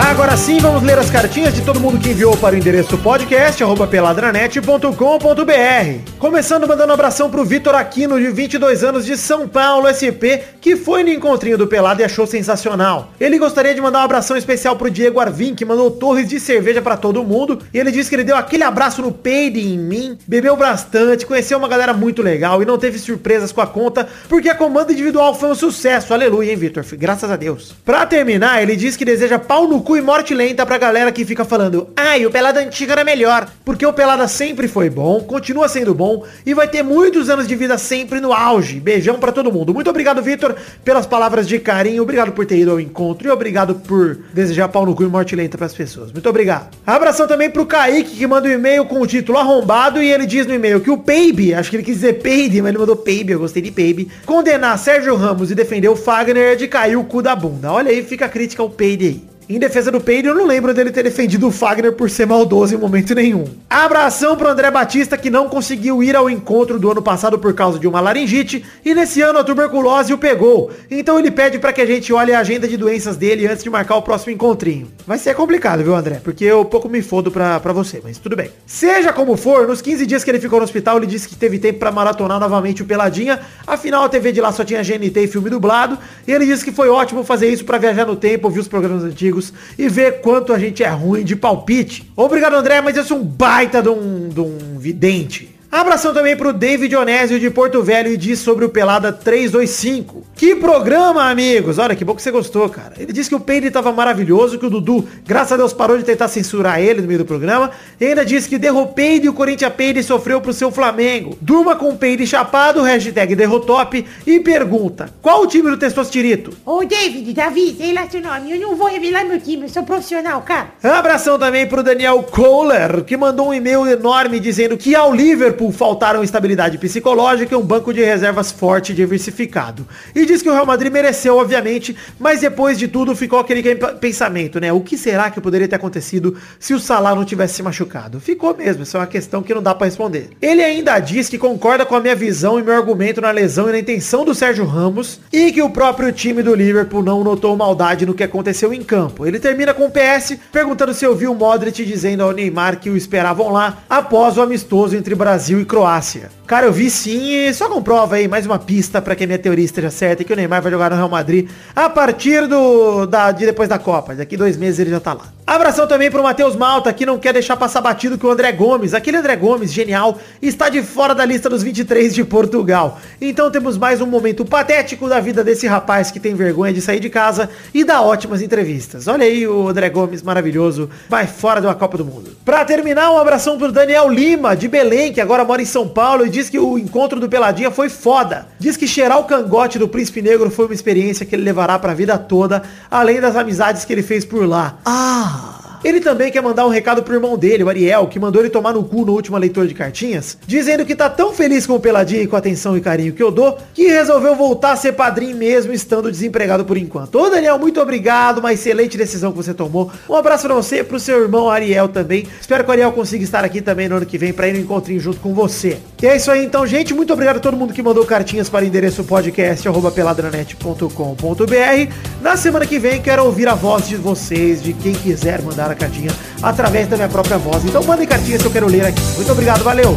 [0.00, 3.62] Agora sim, vamos ler as cartinhas de todo mundo que enviou para o endereço podcast
[3.90, 6.10] peladranet.com.br.
[6.18, 10.74] Começando mandando um abração pro Vitor Aquino, de 22 anos, de São Paulo, SP, que
[10.74, 13.12] foi no encontrinho do Pelado e achou sensacional.
[13.20, 16.80] Ele gostaria de mandar um abração especial pro Diego Arvim, que mandou torres de cerveja
[16.80, 17.58] para todo mundo.
[17.72, 21.58] E ele disse que ele deu aquele abraço no peide em mim, bebeu bastante, conheceu
[21.58, 25.34] uma galera muito legal e não teve surpresas com a conta, porque a comanda individual
[25.34, 26.14] foi um sucesso.
[26.14, 26.84] Aleluia, hein, Vitor?
[26.92, 27.74] Graças a Deus.
[27.84, 31.24] Pra terminar, ele diz que deseja pau no cu e morte lenta pra galera que
[31.24, 35.68] fica falando Ai, o Pelada antigo era melhor Porque o Pelada sempre foi bom, continua
[35.68, 38.80] sendo bom E vai ter muitos anos de vida sempre no auge.
[38.80, 39.72] Beijão pra todo mundo.
[39.72, 42.02] Muito obrigado, Vitor, pelas palavras de carinho.
[42.02, 45.34] Obrigado por ter ido ao encontro E obrigado por desejar pau no cu e morte
[45.34, 46.12] lenta pras pessoas.
[46.12, 46.76] Muito obrigado.
[46.86, 50.46] Abração também pro Kaique, que manda um e-mail com o título arrombado E ele diz
[50.46, 53.32] no e-mail que o Peibe, acho que ele quis dizer Peide Mas ele mandou Peibe,
[53.32, 57.04] eu gostei de Peibe Condenar Sérgio Ramos e defender o Fagner é de cair o
[57.04, 57.72] cu da bunda.
[57.72, 60.72] Olha aí, fica a crítica ao Peide aí Em defesa do Peide, eu não lembro
[60.72, 63.46] dele ter defendido o Fagner por ser maldoso em momento nenhum.
[63.68, 67.76] Abração pro André Batista, que não conseguiu ir ao encontro do ano passado por causa
[67.76, 70.70] de uma laringite, e nesse ano a tuberculose o pegou.
[70.88, 73.70] Então ele pede para que a gente olhe a agenda de doenças dele antes de
[73.70, 74.86] marcar o próximo encontrinho.
[75.04, 76.20] Vai ser complicado, viu, André?
[76.22, 78.52] Porque eu pouco me fodo pra, pra você, mas tudo bem.
[78.64, 81.58] Seja como for, nos 15 dias que ele ficou no hospital, ele disse que teve
[81.58, 83.40] tempo pra maratonar novamente o Peladinha.
[83.66, 85.98] Afinal, a TV de lá só tinha GNT e filme dublado.
[86.24, 89.02] E ele disse que foi ótimo fazer isso pra viajar no tempo, ouvir os programas
[89.02, 89.39] antigos
[89.78, 92.10] e ver quanto a gente é ruim de palpite.
[92.16, 95.59] Obrigado, André, mas eu sou um baita de um, de um vidente.
[95.72, 100.26] Abração também pro David Onésio de Porto Velho e diz sobre o Pelada 325.
[100.34, 101.78] Que programa, amigos!
[101.78, 102.94] Olha, que bom que você gostou, cara.
[102.98, 106.02] Ele disse que o Peide tava maravilhoso, que o Dudu, graças a Deus, parou de
[106.02, 107.70] tentar censurar ele no meio do programa.
[108.00, 111.38] E ainda disse que derropeide e o Corinthians Peide sofreu pro seu Flamengo.
[111.40, 116.52] Durma com o Peide chapado, hashtag derrotop, e pergunta, qual o time do Testostirito?
[116.66, 118.50] Ô, David, Davi, sei lá seu nome.
[118.50, 120.70] Eu não vou revelar meu time, eu sou profissional, cara.
[120.82, 126.22] Abração também pro Daniel Kohler, que mandou um e-mail enorme dizendo que ao Liverpool faltaram
[126.22, 129.86] estabilidade psicológica e um banco de reservas forte e diversificado.
[130.14, 134.60] E diz que o Real Madrid mereceu, obviamente, mas depois de tudo ficou aquele pensamento,
[134.60, 134.72] né?
[134.72, 138.20] O que será que poderia ter acontecido se o Salah não tivesse se machucado?
[138.20, 140.30] Ficou mesmo, isso é uma questão que não dá para responder.
[140.40, 143.72] Ele ainda diz que concorda com a minha visão e meu argumento na lesão e
[143.72, 148.06] na intenção do Sérgio Ramos e que o próprio time do Liverpool não notou maldade
[148.06, 149.26] no que aconteceu em campo.
[149.26, 152.96] Ele termina com o PS perguntando se ouviu o Modric dizendo ao Neymar que o
[152.96, 156.30] esperavam lá após o amistoso entre Brasil e Croácia.
[156.46, 159.38] Cara, eu vi sim e só comprova aí mais uma pista para que a minha
[159.38, 163.32] teoria esteja certa que o Neymar vai jogar no Real Madrid a partir do da,
[163.32, 164.14] de depois da Copa.
[164.14, 165.39] Daqui dois meses ele já tá lá.
[165.50, 168.94] Abração também pro Matheus Malta, que não quer deixar passar batido que o André Gomes,
[168.94, 173.00] aquele André Gomes, genial, está de fora da lista dos 23 de Portugal.
[173.20, 177.00] Então temos mais um momento patético da vida desse rapaz que tem vergonha de sair
[177.00, 179.08] de casa e dá ótimas entrevistas.
[179.08, 182.30] Olha aí o André Gomes, maravilhoso, vai fora de uma Copa do Mundo.
[182.44, 186.24] Pra terminar, um abração pro Daniel Lima, de Belém, que agora mora em São Paulo
[186.24, 188.46] e diz que o encontro do Peladinha foi foda.
[188.56, 191.92] Diz que cheirar o cangote do Príncipe Negro foi uma experiência que ele levará pra
[191.92, 194.78] vida toda, além das amizades que ele fez por lá.
[194.84, 195.39] Ah...
[195.82, 198.72] Ele também quer mandar um recado pro irmão dele, o Ariel, que mandou ele tomar
[198.72, 202.22] no cu no último leitor de cartinhas, dizendo que tá tão feliz com o Peladinha
[202.22, 205.36] e com a atenção e carinho que eu dou, que resolveu voltar a ser padrinho
[205.36, 207.18] mesmo, estando desempregado por enquanto.
[207.18, 209.90] Ô Daniel, muito obrigado, uma excelente decisão que você tomou.
[210.08, 212.26] Um abraço pra você e pro seu irmão Ariel também.
[212.40, 214.58] Espero que o Ariel consiga estar aqui também no ano que vem pra ir no
[214.58, 215.78] encontrinho junto com você.
[216.02, 216.92] E é isso aí então, gente.
[216.94, 221.92] Muito obrigado a todo mundo que mandou cartinhas para o endereço podcast peladranet.com.br.
[222.20, 226.10] Na semana que vem quero ouvir a voz de vocês, de quem quiser mandar cartinha
[226.42, 227.64] através da minha própria voz.
[227.64, 229.02] Então mandem cartinhas que eu quero ler aqui.
[229.16, 229.96] Muito obrigado, valeu!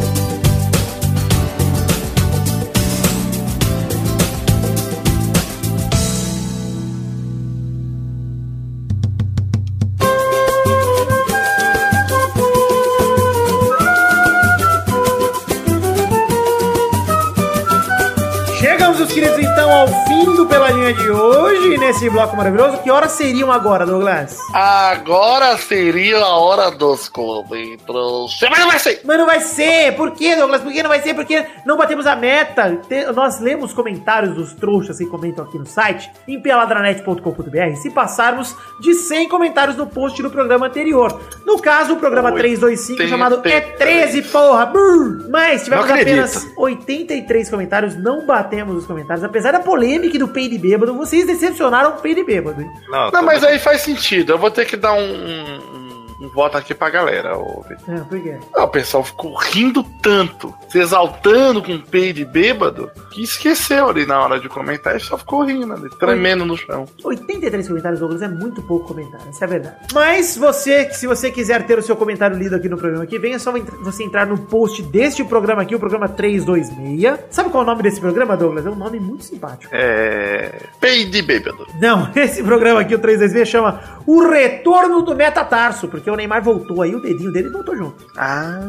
[20.91, 22.79] De hoje, nesse bloco maravilhoso.
[22.79, 24.37] Que horas seriam agora, Douglas?
[24.53, 28.39] Agora seria a hora dos comentários.
[28.41, 29.01] Mas não vai ser!
[29.05, 29.95] Mas não vai ser!
[29.95, 30.61] Por quê, Douglas?
[30.61, 31.13] Por que não vai ser?
[31.13, 32.81] Porque não batemos a meta.
[33.15, 38.93] Nós lemos comentários dos trouxas que comentam aqui no site, em peladranet.com.br, se passarmos de
[38.93, 41.21] 100 comentários no post do programa anterior.
[41.45, 44.65] No caso, o programa 325, chamado É 13, porra!
[44.65, 45.29] Brrr.
[45.29, 49.23] Mas tivemos apenas 83 comentários, não batemos os comentários.
[49.23, 52.61] Apesar da polêmica do peido bêbado, vocês decepcionaram o peido bêbado.
[52.61, 52.69] hein?
[52.89, 54.33] Não, Não, mas muito- aí faz sentido.
[54.33, 57.37] Eu vou ter que dar um, um, um voto aqui pra galera.
[57.37, 57.93] ô, Vitor.
[57.93, 58.37] É, por quê?
[58.55, 64.05] Ah, o pessoal ficou rindo tanto, se exaltando com o peide bêbado, que esqueceu ali
[64.05, 66.85] na hora de comentar e só ficou rindo ali, tremendo no chão.
[67.03, 69.75] 83 comentários, Douglas, é muito pouco comentário, essa é a verdade.
[69.93, 73.33] Mas você, se você quiser ter o seu comentário lido aqui no programa que vem,
[73.33, 77.19] é só você entrar no post deste programa aqui, o programa 326.
[77.29, 78.65] Sabe qual é o nome desse programa, Douglas?
[78.65, 79.73] É um nome muito simpático.
[79.75, 80.59] É.
[80.79, 81.67] Peide bêbado.
[81.79, 86.81] Não, esse programa aqui, o 326, chama O Retorno do Metatarso, porque o Neymar voltou
[86.81, 88.05] aí, o dedinho dele voltou junto.
[88.17, 88.59] Ah,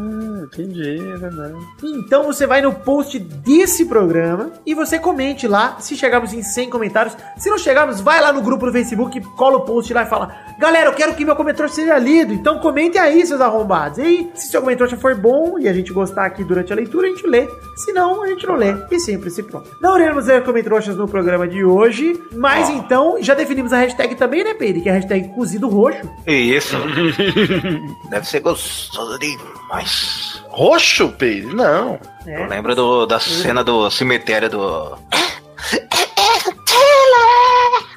[0.42, 1.54] entendi, é verdade.
[1.82, 6.70] Então você vai no post desse programa e você comente lá se chegarmos em 100
[6.70, 7.16] comentários.
[7.38, 10.34] Se não chegarmos, vai lá no grupo do Facebook, cola o post lá e fala:
[10.58, 12.32] Galera, eu quero que meu comentário seja lido.
[12.32, 13.98] Então comente aí, seus arrombados.
[13.98, 16.76] E aí, se seu comentário já for bom e a gente gostar aqui durante a
[16.76, 17.48] leitura, a gente lê.
[17.76, 18.74] Se não, a gente não lê.
[18.90, 19.70] E simples, e pronto.
[19.80, 24.44] Não iremos ler comentários no programa de hoje, mas então já definimos a hashtag também,
[24.44, 24.82] né, Pedro?
[24.82, 26.08] Que é a hashtag cozido roxo.
[26.26, 26.76] Isso.
[28.10, 30.42] Deve ser gostoso demais.
[30.48, 31.46] Roxo, peide?
[31.54, 31.98] Não.
[32.26, 32.44] É.
[32.44, 34.98] Eu lembro do- da cena do cemitério do.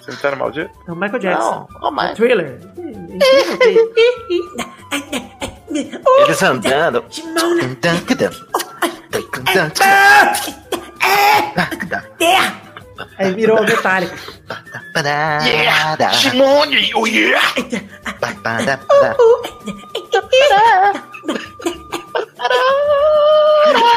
[0.03, 0.69] Cemitério Maldito?
[0.87, 1.67] É o Michael Jackson.
[1.81, 2.59] Não, ô, mas Thriller.
[6.23, 7.03] eles andando.
[13.17, 14.15] Aí virou metálico.
[16.13, 17.41] Simone, oh yeah!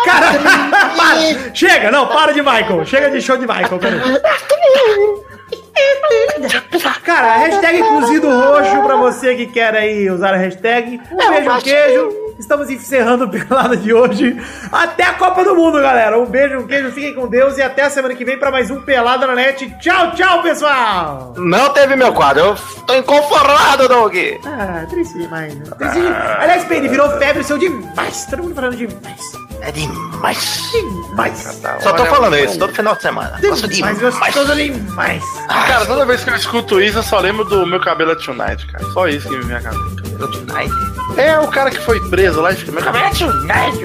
[0.04, 0.32] Cara,
[0.96, 1.54] para!
[1.54, 2.84] Chega, não, para de Michael.
[2.86, 4.00] Chega de show de Michael, cara.
[7.04, 11.00] Cara, hashtag cozido roxo pra você que quer aí usar a hashtag.
[11.10, 12.29] Um beijo, um queijo.
[12.40, 14.34] Estamos encerrando o pelada de hoje.
[14.72, 16.18] Até a Copa do Mundo, galera.
[16.18, 18.70] Um beijo, um queijo, fiquem com Deus e até a semana que vem pra mais
[18.70, 19.70] um Pelada na Net.
[19.78, 21.34] Tchau, tchau, pessoal!
[21.36, 24.14] Não teve meu quadro, eu tô inconformado, Doug.
[24.46, 25.64] Ah, triste demais, né?
[25.76, 26.40] Triste demais.
[26.40, 28.24] Aliás, Pedro, virou febre seu demais.
[28.24, 29.20] Todo mundo falando demais.
[29.60, 30.70] É demais.
[30.72, 31.60] Demais.
[31.80, 33.38] Só tô falando isso todo final de semana.
[33.42, 34.16] Gosto Demais, demais.
[34.16, 35.22] gostoso demais.
[35.46, 38.66] Cara, toda vez que eu escuto isso, eu só lembro do meu cabelo é tonight,
[38.66, 38.84] cara.
[38.92, 39.99] Só isso que me vem à cabeça.
[40.28, 40.72] Tonight.
[41.16, 43.84] É o cara que foi preso lá e fica, meu cabelo é tonight.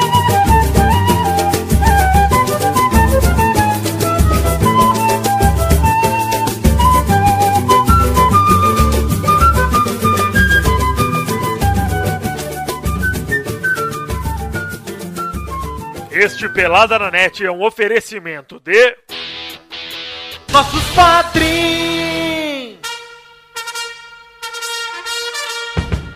[16.24, 18.96] Este Pelada na Net é um oferecimento de.
[20.54, 21.74] Nossos padrinhos!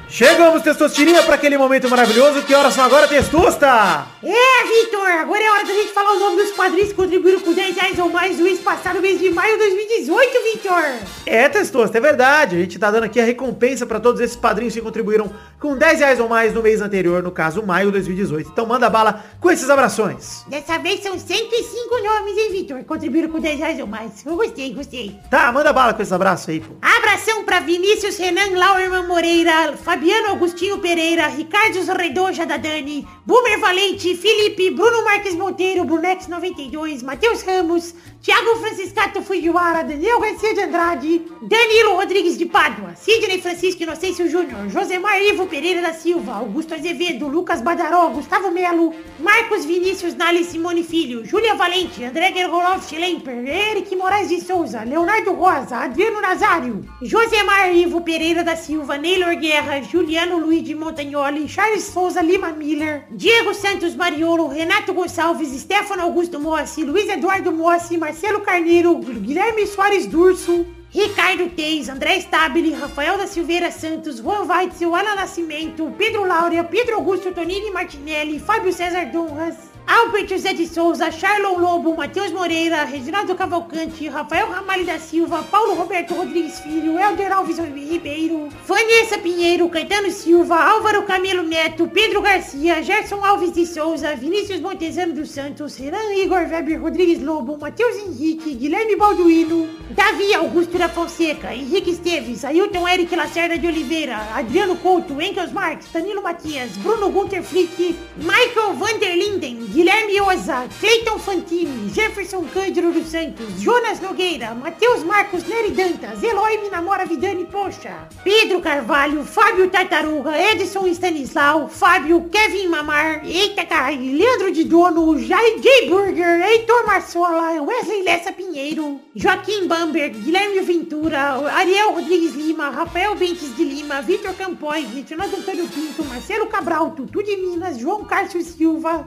[0.09, 2.43] Chegamos, Testostirinha, para aquele momento maravilhoso.
[2.43, 4.07] Que horas são agora, Testosta?
[4.23, 7.53] É, Vitor, agora é hora da gente falar o nome dos padrinhos que contribuíram com
[7.53, 10.85] 10 reais ou mais no mês passado, mês de maio de 2018, Vitor.
[11.27, 12.57] É, Testosta, é verdade.
[12.57, 15.99] A gente tá dando aqui a recompensa para todos esses padrinhos que contribuíram com 10
[16.01, 18.51] reais ou mais no mês anterior, no caso, maio de 2018.
[18.51, 20.45] Então manda bala com esses abrações.
[20.49, 22.85] Dessa vez são 105 nomes, hein, Vitor?
[22.85, 24.25] Contribuíram com 10 reais ou mais.
[24.25, 25.19] Eu gostei, gostei.
[25.31, 26.75] Tá, manda bala com esses abraços aí, pô.
[26.81, 34.15] Abração pra Vinícius Renan Lauerman Moreira, Fabiano Agostinho Pereira, Ricardo Redoja da Dani, Boomer Valente,
[34.17, 41.23] Felipe, Bruno Marques Monteiro, Brunex 92, Matheus Ramos, Thiago Franciscato Fujiwara, Daniel Garcia de Andrade,
[41.43, 47.27] Danilo Rodrigues de Pádua, Sidney Francisco Inocêncio Júnior, Josemar Ivo Pereira da Silva, Augusto Azevedo,
[47.27, 53.97] Lucas Badaró, Gustavo Melo, Marcos Vinícius Nali Simone Filho, Júlia Valente, André Gergolov Schlemper, Eric
[53.97, 60.39] Moraes de Souza, Leonardo Rosa, Adriano Nazário, Josemar Ivo Pereira da Silva, Neylor Guerra, Juliano
[60.39, 66.85] Luiz de Montagnoli, Charles Souza Lima Miller, Diego Santos Mariolo, Renato Gonçalves, Stefano Augusto Mossi,
[66.85, 73.71] Luiz Eduardo Mossi, Marcelo Carneiro, Guilherme Soares Durso, Ricardo Teis, André Stabile, Rafael da Silveira
[73.71, 80.29] Santos, Juan Weitzel, Ana Nascimento, Pedro Laura, Pedro Augusto Tonini Martinelli, Fábio César Donras, Albert
[80.29, 86.15] José de Souza, Charlon Lobo, Matheus Moreira, Reginaldo Cavalcante, Rafael Ramalho da Silva, Paulo Roberto
[86.15, 93.25] Rodrigues Filho, Helder Alves Ribeiro, Vanessa Pinheiro, Caetano Silva, Álvaro Camilo Neto, Pedro Garcia, Gerson
[93.25, 98.95] Alves de Souza, Vinícius Montezano dos Santos, Renan Igor Weber Rodrigues Lobo, Matheus Henrique, Guilherme
[98.95, 99.67] Balduino,
[99.97, 105.91] Davi Augusto da Fonseca, Henrique Esteves, Ailton Eric Lacerda de Oliveira, Adriano Couto, Engels Marques,
[105.91, 113.61] Danilo Matias, Bruno Gunter Flick, Michael Vanderlinden, Guilherme Oza, Cleiton Fantini, Jefferson Cândido dos Santos,
[113.61, 120.89] Jonas Nogueira, Matheus Marcos Nery Dantas, Eloy Minamora Vidani Poxa, Pedro Carvalho, Fábio Tartaruga, Edson
[120.89, 125.89] Stanislau, Fábio Kevin Mamar, Eita Kai, Leandro de Dono, Jai J.
[125.89, 133.55] Burger, Heitor Marsola, Wesley Lessa Pinheiro, Joaquim Bamberg, Guilherme Ventura, Ariel Rodrigues Lima, Rafael Bentes
[133.55, 139.07] de Lima, Vitor Campoy, Reginaldo Antônio Pinto, Marcelo Cabral, Tutu de Minas, João Cárcio Silva,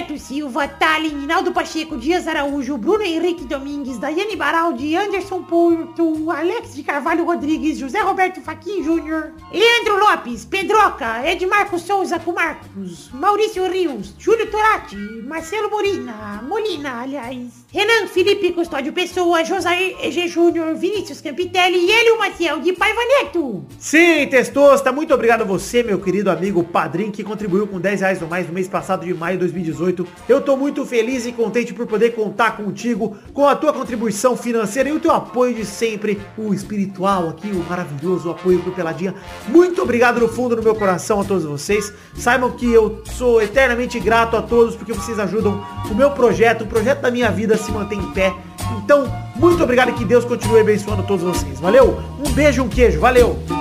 [0.00, 6.74] Roberto Silva, Tallin, Naldo Pacheco, Dias Araújo, Bruno Henrique Domingues, Daiane Baraldi, Anderson Porto, Alex
[6.74, 13.70] de Carvalho Rodrigues, José Roberto Faquin Júnior, Leandro Lopes, Pedroca, Edmarco Souza com Marcos, Maurício
[13.70, 21.20] Rios, Júlio Torati, Marcelo Molina, Molina, aliás, Renan Felipe Custódio Pessoa, Josair EG Júnior, Vinícius
[21.20, 23.66] Campitelli e Hélio Maciel de Paiva Neto.
[23.78, 28.20] Sim, Testosta, muito obrigado a você, meu querido amigo padrinho, que contribuiu com 10 reais
[28.20, 29.89] no mais no mês passado de maio de 2018.
[30.28, 34.88] Eu tô muito feliz e contente por poder contar contigo, com a tua contribuição financeira
[34.88, 39.14] e o teu apoio de sempre, o espiritual aqui, o maravilhoso apoio pro Peladinha.
[39.48, 41.92] Muito obrigado no fundo do meu coração a todos vocês.
[42.14, 46.66] Saibam que eu sou eternamente grato a todos porque vocês ajudam o meu projeto, o
[46.66, 48.34] projeto da minha vida se manter em pé.
[48.82, 51.60] Então, muito obrigado e que Deus continue abençoando todos vocês.
[51.60, 51.98] Valeu?
[52.24, 53.00] Um beijo, um queijo.
[53.00, 53.59] Valeu!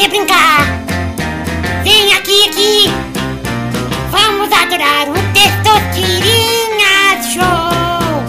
[0.00, 0.60] Quer brincar?
[1.84, 2.84] Vem aqui, aqui.
[4.10, 8.24] Vamos adorar o Testosterinha Show.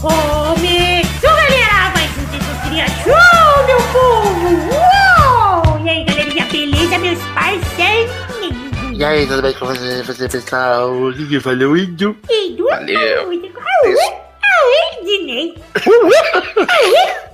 [0.00, 1.90] Começou, galera!
[1.92, 4.46] Mais um Testosterinha Show, meu povo!
[4.70, 5.80] Uou!
[5.84, 8.12] E aí, galerinha, beleza, meus parceiros?
[8.96, 10.92] E aí, tudo bem com você, você pessoal?
[10.92, 12.16] O que valeu, índio?
[12.30, 13.30] Edu, Valeu.
[14.44, 15.54] Aê, Dinei.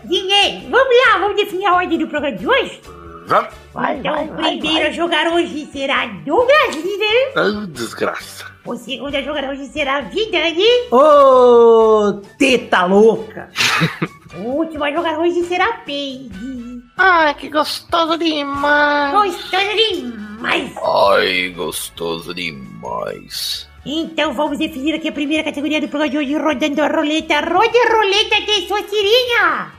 [0.07, 2.81] Dinei, vamos lá, vamos definir a ordem do programa de hoje?
[3.29, 3.53] Vamos.
[3.99, 7.33] então, o primeiro a jogar hoje será Douglas Líder.
[7.37, 8.47] Ah, desgraça.
[8.65, 10.65] O segundo a jogar hoje será Vidani.
[10.91, 13.51] Ô, teta louca.
[14.37, 16.81] O último a jogar hoje será Peide.
[16.97, 19.13] Ai, que gostoso demais.
[19.13, 20.73] Gostoso demais.
[20.77, 23.68] Ai, gostoso demais.
[23.91, 27.41] Então vamos definir aqui a primeira categoria do programa de hoje, rodando a roleta.
[27.41, 29.73] roda a roleta de sua tirinha!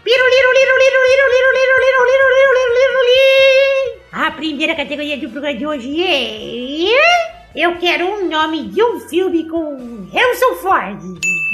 [4.12, 7.40] A primeira categoria do programa de hoje é...
[7.56, 11.00] Eu quero um nome de um filme com Harrison Ford.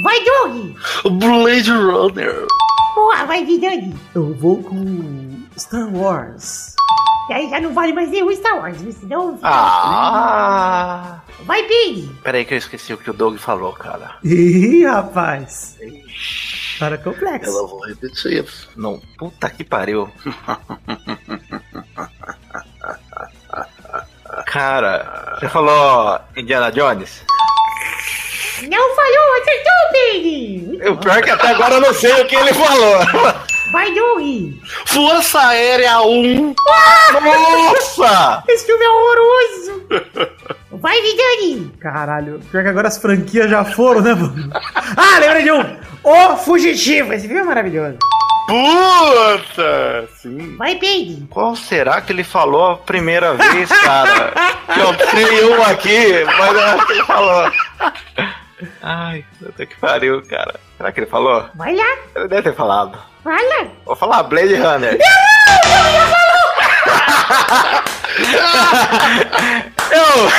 [0.01, 1.19] Vai, Doug!
[1.19, 2.47] Blade Runner.
[2.95, 3.93] Boa, vai, Doug.
[4.15, 6.73] Eu vou com Star Wars.
[7.29, 9.37] E aí já não vale mais nenhum Star Wars, senão...
[9.43, 11.19] Ah...
[11.41, 12.09] Vai, Pig.
[12.23, 14.15] Peraí que eu esqueci o que o Doug falou, cara.
[14.23, 15.77] Ih, rapaz.
[16.79, 17.51] Para complexo.
[17.51, 18.45] Eu vou repetir.
[18.75, 20.09] Não, puta que pariu.
[24.45, 27.23] Cara, você falou Indiana Jones?
[28.61, 30.87] Não falou, acertou, Pig.
[30.89, 32.99] O pior é que até agora eu não sei o que ele falou.
[33.71, 34.53] Vai, Doug.
[34.85, 36.55] Força Aérea 1.
[37.13, 38.43] Nossa!
[38.47, 39.85] Esse filme é horroroso.
[40.85, 41.71] Vai, Vidani.
[41.79, 44.51] Caralho, pior que agora as franquias já foram, né, mano?
[44.95, 45.77] Ah, lembrei de um!
[46.03, 47.11] O Fugitivo!
[47.11, 47.97] Esse filme é maravilhoso.
[48.45, 50.07] Puta!
[50.17, 50.55] Sim.
[50.57, 51.25] Vai, Pig.
[51.31, 54.31] Qual será que ele falou a primeira vez, cara?
[54.71, 57.51] Que eu tenho um aqui, mas eu acho que ele falou.
[58.83, 60.53] Ai, puta que pariu, cara.
[60.77, 61.49] Será que ele falou?
[61.55, 61.97] Vai lá.
[62.15, 62.95] Ele deve ter falado.
[63.23, 63.71] Fala.
[63.87, 64.99] Vou falar Blade Runner.
[69.91, 70.29] Eu,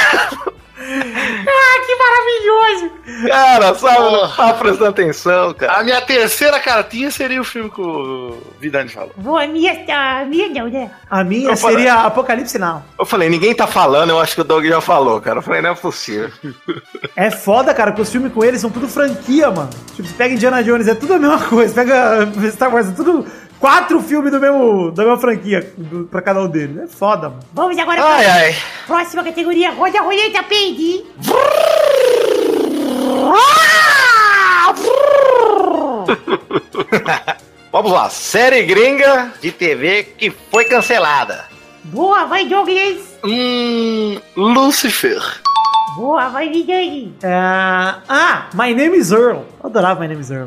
[0.79, 2.91] Ah, que maravilhoso.
[3.29, 4.29] cara, Porra.
[4.37, 5.73] tava prestando atenção, cara.
[5.81, 9.11] A minha terceira cartinha seria o filme que o Vidani falou.
[9.17, 10.91] Boa, a minha, a minha não, né?
[11.11, 12.85] A minha Eu falei- seria Apocalipse Now.
[12.99, 15.39] Eu falei, ninguém tá falando, eu acho que o Doug já falou, cara.
[15.39, 16.31] Eu falei, não é possível.
[17.17, 19.71] É foda, cara, porque os filmes com eles são tudo franquia, mano.
[19.95, 21.75] Tipo, você pega Indiana Jones, é tudo a mesma coisa.
[21.75, 23.27] Pega Star Wars, é tudo
[23.59, 26.79] quatro filmes do mesmo, da mesma franquia do, pra cada um deles.
[26.79, 27.43] É foda, mano.
[27.53, 28.57] Vamos agora Ai, pra ai.
[28.87, 29.71] próxima categoria.
[29.73, 31.05] Roda a roleta, Pig.
[37.73, 41.45] Vamos lá, série gringa de TV que foi cancelada.
[41.85, 43.19] Boa, vai, Douglas.
[43.25, 44.19] Hum.
[44.37, 45.21] Lucifer.
[45.97, 47.15] Boa, vai, Vidani.
[47.23, 47.33] É...
[47.35, 49.45] Ah, My Name is Earl.
[49.63, 50.47] Eu adorava My Name is Earl.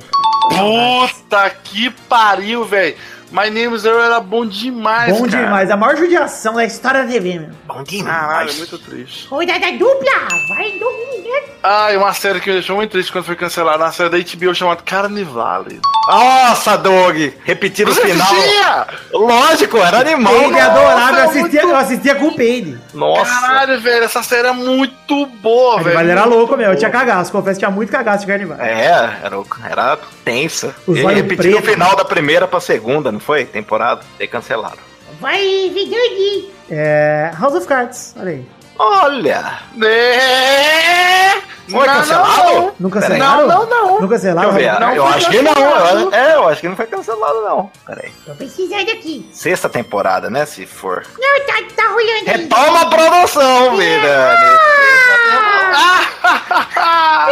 [0.50, 2.96] Puta que pariu, velho.
[3.32, 5.44] My Name is Earl era bom demais, Bom cara.
[5.44, 5.70] demais.
[5.70, 7.50] A maior judiação da história da TV, meu.
[7.68, 8.56] Bom demais.
[8.56, 9.28] é muito triste.
[9.28, 10.28] Rodada dupla.
[10.48, 11.20] Vai, Douglas.
[11.62, 14.18] Ah, e uma série que me deixou muito triste quando foi cancelada, uma série da
[14.18, 15.80] HBO chamada Carnivale.
[16.08, 17.18] Nossa, Doug!
[17.44, 18.26] Repetir o Você final.
[18.32, 18.88] assistia?
[19.14, 20.34] Lógico, era animal.
[20.34, 22.80] Ele Nossa, adorava, eu é assistia, muito- eu assistia com o Peide.
[22.94, 23.30] Nossa.
[23.42, 25.96] Caralho, velho, essa série é muito boa, velho.
[25.98, 26.72] Carnival era louco, meu.
[26.72, 27.32] Eu tinha cagaço.
[27.32, 28.58] Confesso que tinha muito cagaço de carnival.
[28.60, 29.38] É, era,
[29.70, 30.74] era tensa.
[30.88, 33.44] Os Ele olhos repetiu o final da primeira pra segunda, não foi?
[33.46, 34.02] Temporada.
[34.18, 34.78] Daí cancelaram.
[35.20, 36.50] Vai, Vidani.
[36.72, 37.32] É.
[37.38, 38.16] House of Cards.
[38.18, 38.46] Olha aí.
[38.82, 39.60] Olha!
[39.84, 41.42] É...
[41.70, 42.44] Foi Não, cancelado?
[42.44, 43.48] não, Não cancelaram?
[43.48, 44.02] Não, não, não.
[44.02, 44.54] Não cancelaram?
[44.54, 44.80] Deixa eu ver.
[44.80, 46.14] Não eu acho que não.
[46.14, 47.70] É, eu acho que não foi cancelado, não.
[47.86, 48.10] Peraí.
[48.26, 49.30] Tô precisando aqui.
[49.34, 50.46] Sexta temporada, né?
[50.46, 51.06] Se for.
[51.20, 52.24] Não, tá, tá rolando aí.
[52.26, 54.58] Retoma a produção, Vidani.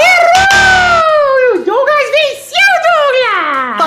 [0.01, 1.07] Errou!
[1.49, 3.77] O Douglas venceu, Douglas!
[3.77, 3.86] Tá, tá, tá, tá,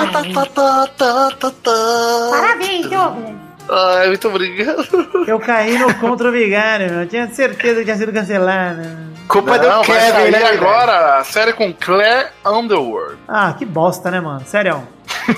[2.29, 3.41] Parabéns, Douglas.
[3.69, 4.85] Ai, muito obrigado.
[5.27, 6.83] Eu caí no contra o meu.
[6.85, 8.81] Eu tinha certeza que tinha sido cancelado.
[9.27, 10.43] Culpa Não, do Kevin, né?
[10.43, 13.17] Agora a série com Claire Underwood.
[13.27, 14.41] Ah, que bosta, né, mano?
[14.45, 14.85] Sério.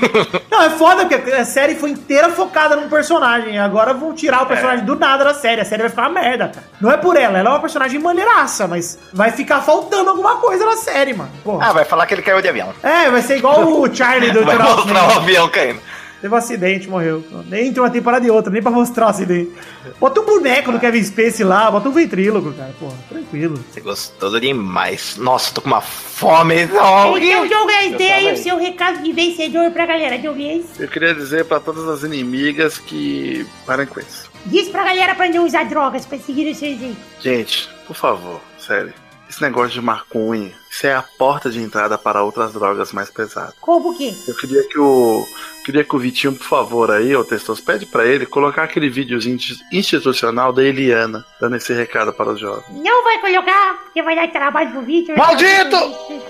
[0.50, 3.58] Não, é foda porque a série foi inteira focada num personagem.
[3.60, 5.62] Agora vão tirar o personagem do nada da série.
[5.62, 6.68] A série vai ficar uma merda, cara.
[6.80, 10.66] Não é por ela, ela é uma personagem maneiraça, mas vai ficar faltando alguma coisa
[10.66, 11.32] na série, mano.
[11.44, 11.70] Porra.
[11.70, 12.74] Ah, vai falar que ele caiu de avião.
[12.84, 15.16] É, vai ser igual o Charlie do Vai mostrar o Man.
[15.18, 15.80] avião caindo.
[16.24, 17.22] Teve um acidente, morreu.
[17.50, 19.52] Nem entre uma temporada e outra, nem pra mostrar o acidente.
[20.00, 22.74] Bota um boneco do Kevin Space lá, bota um ventrílogo, cara.
[22.80, 23.62] Porra, tranquilo.
[23.70, 25.18] Você gostoso demais.
[25.18, 26.66] Nossa, tô com uma fome.
[26.68, 27.18] Não.
[27.18, 30.80] Então, Douglas, dê aí o seu recado de vencedor pra galera, Douglas.
[30.80, 34.32] Eu queria dizer pra todas as inimigas que parem com isso.
[34.46, 36.96] Diz pra galera pra não usar drogas pra seguir o seu exemplo.
[37.20, 38.94] Gente, por favor, sério.
[39.30, 43.54] Esse negócio de maconha, isso é a porta de entrada para outras drogas mais pesadas.
[43.62, 44.14] Como o quê?
[44.28, 45.24] Eu queria que o.
[45.64, 49.36] Queria que o Vitinho, por favor, aí, ô Testos, pede pra ele colocar aquele videozinho
[49.36, 52.66] insti- institucional da Eliana, dando esse recado para os jovens.
[52.84, 55.16] Não vai colocar, porque vai dar trabalho pro Victor.
[55.16, 55.78] Maldito!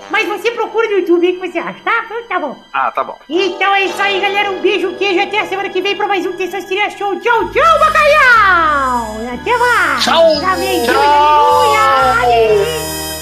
[0.08, 2.04] Mas você procura no YouTube aí o que você acha, tá?
[2.04, 2.64] Então Tá bom.
[2.72, 3.18] Ah, tá bom.
[3.28, 4.52] Então é isso aí, galera.
[4.52, 5.20] Um beijo, um queijo.
[5.20, 7.18] Até a semana que vem pra mais um Testosterona Show.
[7.18, 9.16] Tchau, tchau, bacalhau!
[9.34, 10.04] Até mais!
[10.04, 10.32] Tchau!
[10.44, 10.84] Amém.
[10.84, 11.74] Tchau!
[12.22, 13.13] Aleluia!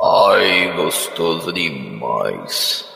[0.00, 2.93] Ai, gostoso demais.